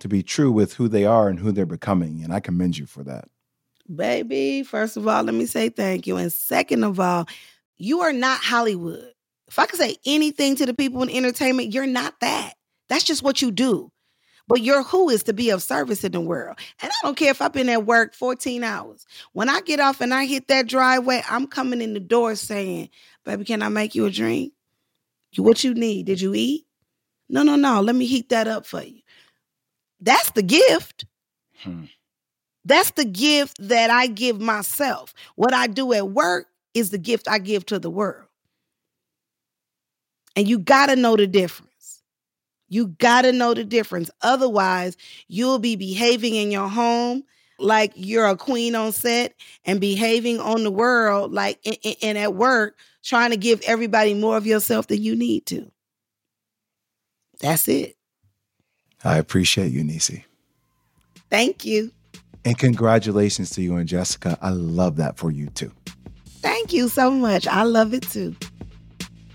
to 0.00 0.08
be 0.08 0.24
true 0.24 0.50
with 0.50 0.74
who 0.74 0.88
they 0.88 1.04
are 1.04 1.28
and 1.28 1.38
who 1.38 1.52
they're 1.52 1.64
becoming. 1.64 2.24
And 2.24 2.32
I 2.32 2.40
commend 2.40 2.76
you 2.76 2.86
for 2.86 3.04
that. 3.04 3.28
Baby, 3.94 4.62
first 4.62 4.96
of 4.96 5.08
all, 5.08 5.22
let 5.22 5.34
me 5.34 5.46
say 5.46 5.70
thank 5.70 6.06
you. 6.06 6.16
And 6.16 6.32
second 6.32 6.84
of 6.84 7.00
all, 7.00 7.26
you 7.76 8.00
are 8.00 8.12
not 8.12 8.40
Hollywood. 8.40 9.12
If 9.46 9.58
I 9.58 9.66
could 9.66 9.78
say 9.78 9.96
anything 10.04 10.56
to 10.56 10.66
the 10.66 10.74
people 10.74 11.02
in 11.02 11.10
entertainment, 11.10 11.72
you're 11.72 11.86
not 11.86 12.20
that. 12.20 12.54
That's 12.88 13.04
just 13.04 13.22
what 13.22 13.40
you 13.40 13.50
do. 13.50 13.90
But 14.46 14.62
your 14.62 14.82
who 14.82 15.10
is 15.10 15.24
to 15.24 15.32
be 15.32 15.50
of 15.50 15.62
service 15.62 16.04
in 16.04 16.12
the 16.12 16.20
world. 16.20 16.58
And 16.80 16.90
I 16.90 17.06
don't 17.06 17.16
care 17.16 17.30
if 17.30 17.42
I've 17.42 17.52
been 17.52 17.68
at 17.68 17.84
work 17.84 18.14
14 18.14 18.64
hours. 18.64 19.06
When 19.32 19.48
I 19.48 19.60
get 19.60 19.78
off 19.78 20.00
and 20.00 20.12
I 20.12 20.24
hit 20.24 20.48
that 20.48 20.66
driveway, 20.66 21.22
I'm 21.28 21.46
coming 21.46 21.82
in 21.82 21.92
the 21.92 22.00
door 22.00 22.34
saying, 22.34 22.88
Baby, 23.24 23.44
can 23.44 23.62
I 23.62 23.68
make 23.68 23.94
you 23.94 24.06
a 24.06 24.10
drink? 24.10 24.52
What 25.36 25.62
you 25.62 25.74
need? 25.74 26.06
Did 26.06 26.20
you 26.20 26.34
eat? 26.34 26.64
No, 27.28 27.42
no, 27.42 27.56
no. 27.56 27.82
Let 27.82 27.94
me 27.94 28.06
heat 28.06 28.30
that 28.30 28.48
up 28.48 28.64
for 28.64 28.82
you. 28.82 29.00
That's 30.00 30.30
the 30.30 30.42
gift. 30.42 31.04
Hmm. 31.58 31.84
That's 32.68 32.90
the 32.90 33.06
gift 33.06 33.56
that 33.60 33.88
I 33.88 34.08
give 34.08 34.42
myself. 34.42 35.14
What 35.36 35.54
I 35.54 35.68
do 35.68 35.94
at 35.94 36.10
work 36.10 36.48
is 36.74 36.90
the 36.90 36.98
gift 36.98 37.26
I 37.26 37.38
give 37.38 37.64
to 37.66 37.78
the 37.78 37.88
world. 37.88 38.26
And 40.36 40.46
you 40.46 40.58
got 40.58 40.86
to 40.86 40.96
know 40.96 41.16
the 41.16 41.26
difference. 41.26 42.02
You 42.68 42.88
got 42.88 43.22
to 43.22 43.32
know 43.32 43.54
the 43.54 43.64
difference. 43.64 44.10
Otherwise, 44.20 44.98
you'll 45.28 45.58
be 45.58 45.76
behaving 45.76 46.34
in 46.34 46.50
your 46.50 46.68
home 46.68 47.24
like 47.58 47.92
you're 47.96 48.26
a 48.26 48.36
queen 48.36 48.74
on 48.74 48.92
set 48.92 49.34
and 49.64 49.80
behaving 49.80 50.38
on 50.38 50.62
the 50.62 50.70
world 50.70 51.32
like 51.32 51.58
and 52.02 52.18
at 52.18 52.34
work 52.34 52.76
trying 53.02 53.30
to 53.30 53.38
give 53.38 53.62
everybody 53.62 54.12
more 54.12 54.36
of 54.36 54.46
yourself 54.46 54.88
than 54.88 55.02
you 55.02 55.16
need 55.16 55.46
to. 55.46 55.72
That's 57.40 57.66
it. 57.66 57.96
I 59.02 59.16
appreciate 59.16 59.72
you, 59.72 59.82
Niecy. 59.82 60.24
Thank 61.30 61.64
you. 61.64 61.92
And 62.44 62.58
congratulations 62.58 63.50
to 63.50 63.62
you 63.62 63.76
and 63.76 63.88
Jessica. 63.88 64.38
I 64.40 64.50
love 64.50 64.96
that 64.96 65.16
for 65.16 65.30
you 65.30 65.48
too. 65.48 65.72
Thank 66.40 66.72
you 66.72 66.88
so 66.88 67.10
much. 67.10 67.46
I 67.46 67.64
love 67.64 67.92
it 67.94 68.02
too. 68.02 68.34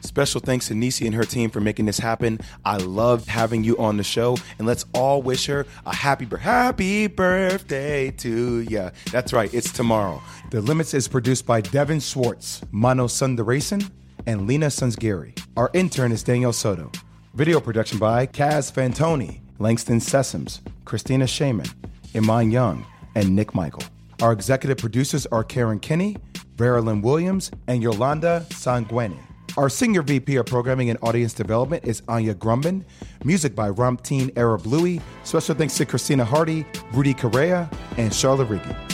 Special 0.02 0.42
thanks 0.42 0.68
to 0.68 0.74
Niecy 0.74 1.06
and 1.06 1.16
her 1.16 1.24
team 1.24 1.50
for 1.50 1.60
making 1.60 1.86
this 1.86 1.98
happen. 1.98 2.40
I 2.66 2.78
loved 2.78 3.28
having 3.28 3.64
you 3.64 3.78
on 3.78 3.98
the 3.98 4.04
show, 4.04 4.38
and 4.60 4.68
let's 4.68 4.86
all 4.94 5.22
wish 5.22 5.46
her 5.48 5.66
a 5.86 5.96
happy, 5.96 6.28
happy 6.38 7.08
birthday 7.08 8.12
to 8.12 8.60
you. 8.60 8.92
That's 9.12 9.34
right, 9.34 9.52
it's 9.54 9.72
tomorrow. 9.72 10.22
The 10.52 10.62
Limits 10.62 10.94
is 10.94 11.08
produced 11.08 11.46
by 11.46 11.62
Devin 11.62 12.00
Schwartz, 12.00 12.62
Mano 12.72 13.08
Sundaresan, 13.08 13.90
and 14.28 14.46
Lena 14.46 14.68
Sunsgiri. 14.68 15.42
Our 15.58 15.72
intern 15.74 16.12
is 16.12 16.22
Danielle 16.22 16.54
Soto. 16.54 16.92
Video 17.34 17.60
production 17.60 17.98
by 17.98 18.28
Kaz 18.28 18.72
Fantone, 18.72 19.40
Langston 19.58 20.00
Sessoms, 20.00 20.60
Christina 20.86 21.26
Shaman, 21.26 21.66
Iman 22.14 22.52
Young, 22.52 22.86
and 23.16 23.36
Nick 23.36 23.54
Michael. 23.54 23.84
Our 24.22 24.32
executive 24.32 24.78
producers 24.78 25.26
are 25.28 25.44
Karen 25.44 25.80
Kinney, 25.80 26.18
Verilyn 26.56 27.02
Williams, 27.02 27.52
and 27.68 27.82
Yolanda 27.82 28.46
Sangweni. 28.50 29.20
Our 29.56 29.70
senior 29.70 30.02
VP 30.02 30.38
of 30.38 30.48
Programming 30.48 30.90
and 30.90 30.98
Audience 31.04 31.34
Development 31.34 31.84
is 31.86 32.02
Anya 32.08 32.34
Grundmann. 32.34 32.84
Music 33.24 33.54
by 33.54 33.70
Ramtin 33.70 34.32
Arablouei. 34.34 35.00
Special 35.24 35.54
thanks 35.54 35.78
to 35.78 35.86
Christina 35.86 36.26
Hardy, 36.26 36.66
Rudy 36.92 37.14
Correa, 37.14 37.70
and 37.98 38.14
Charlotte 38.14 38.50
Riggi. 38.50 38.93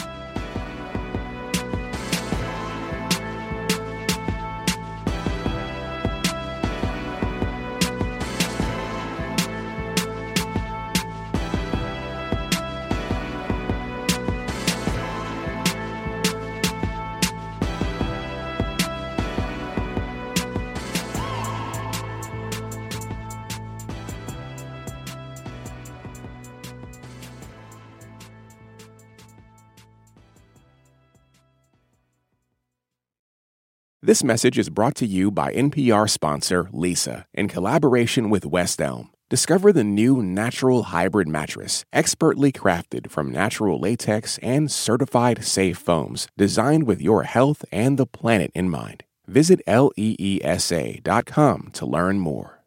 This 34.10 34.24
message 34.24 34.58
is 34.58 34.70
brought 34.70 34.96
to 34.96 35.06
you 35.06 35.30
by 35.30 35.54
NPR 35.54 36.10
sponsor 36.10 36.64
Leesa 36.72 37.26
in 37.32 37.46
collaboration 37.46 38.28
with 38.28 38.44
West 38.44 38.82
Elm. 38.82 39.10
Discover 39.28 39.72
the 39.72 39.84
new 39.84 40.20
natural 40.20 40.82
hybrid 40.82 41.28
mattress, 41.28 41.84
expertly 41.92 42.50
crafted 42.50 43.08
from 43.08 43.30
natural 43.30 43.78
latex 43.78 44.36
and 44.42 44.68
certified 44.68 45.44
safe 45.44 45.78
foams, 45.78 46.26
designed 46.36 46.88
with 46.88 47.00
your 47.00 47.22
health 47.22 47.64
and 47.70 47.98
the 47.98 48.04
planet 48.04 48.50
in 48.52 48.68
mind. 48.68 49.04
Visit 49.28 49.60
leesa.com 49.68 51.70
to 51.74 51.86
learn 51.86 52.18
more. 52.18 52.64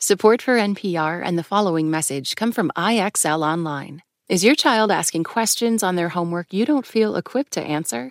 Support 0.00 0.42
for 0.42 0.56
NPR 0.56 1.22
and 1.24 1.38
the 1.38 1.44
following 1.44 1.92
message 1.92 2.34
come 2.34 2.50
from 2.50 2.72
IXL 2.76 3.46
Online. 3.46 4.02
Is 4.28 4.42
your 4.42 4.56
child 4.56 4.90
asking 4.90 5.22
questions 5.22 5.84
on 5.84 5.94
their 5.94 6.08
homework 6.08 6.52
you 6.52 6.66
don't 6.66 6.84
feel 6.84 7.14
equipped 7.14 7.52
to 7.52 7.62
answer? 7.62 8.10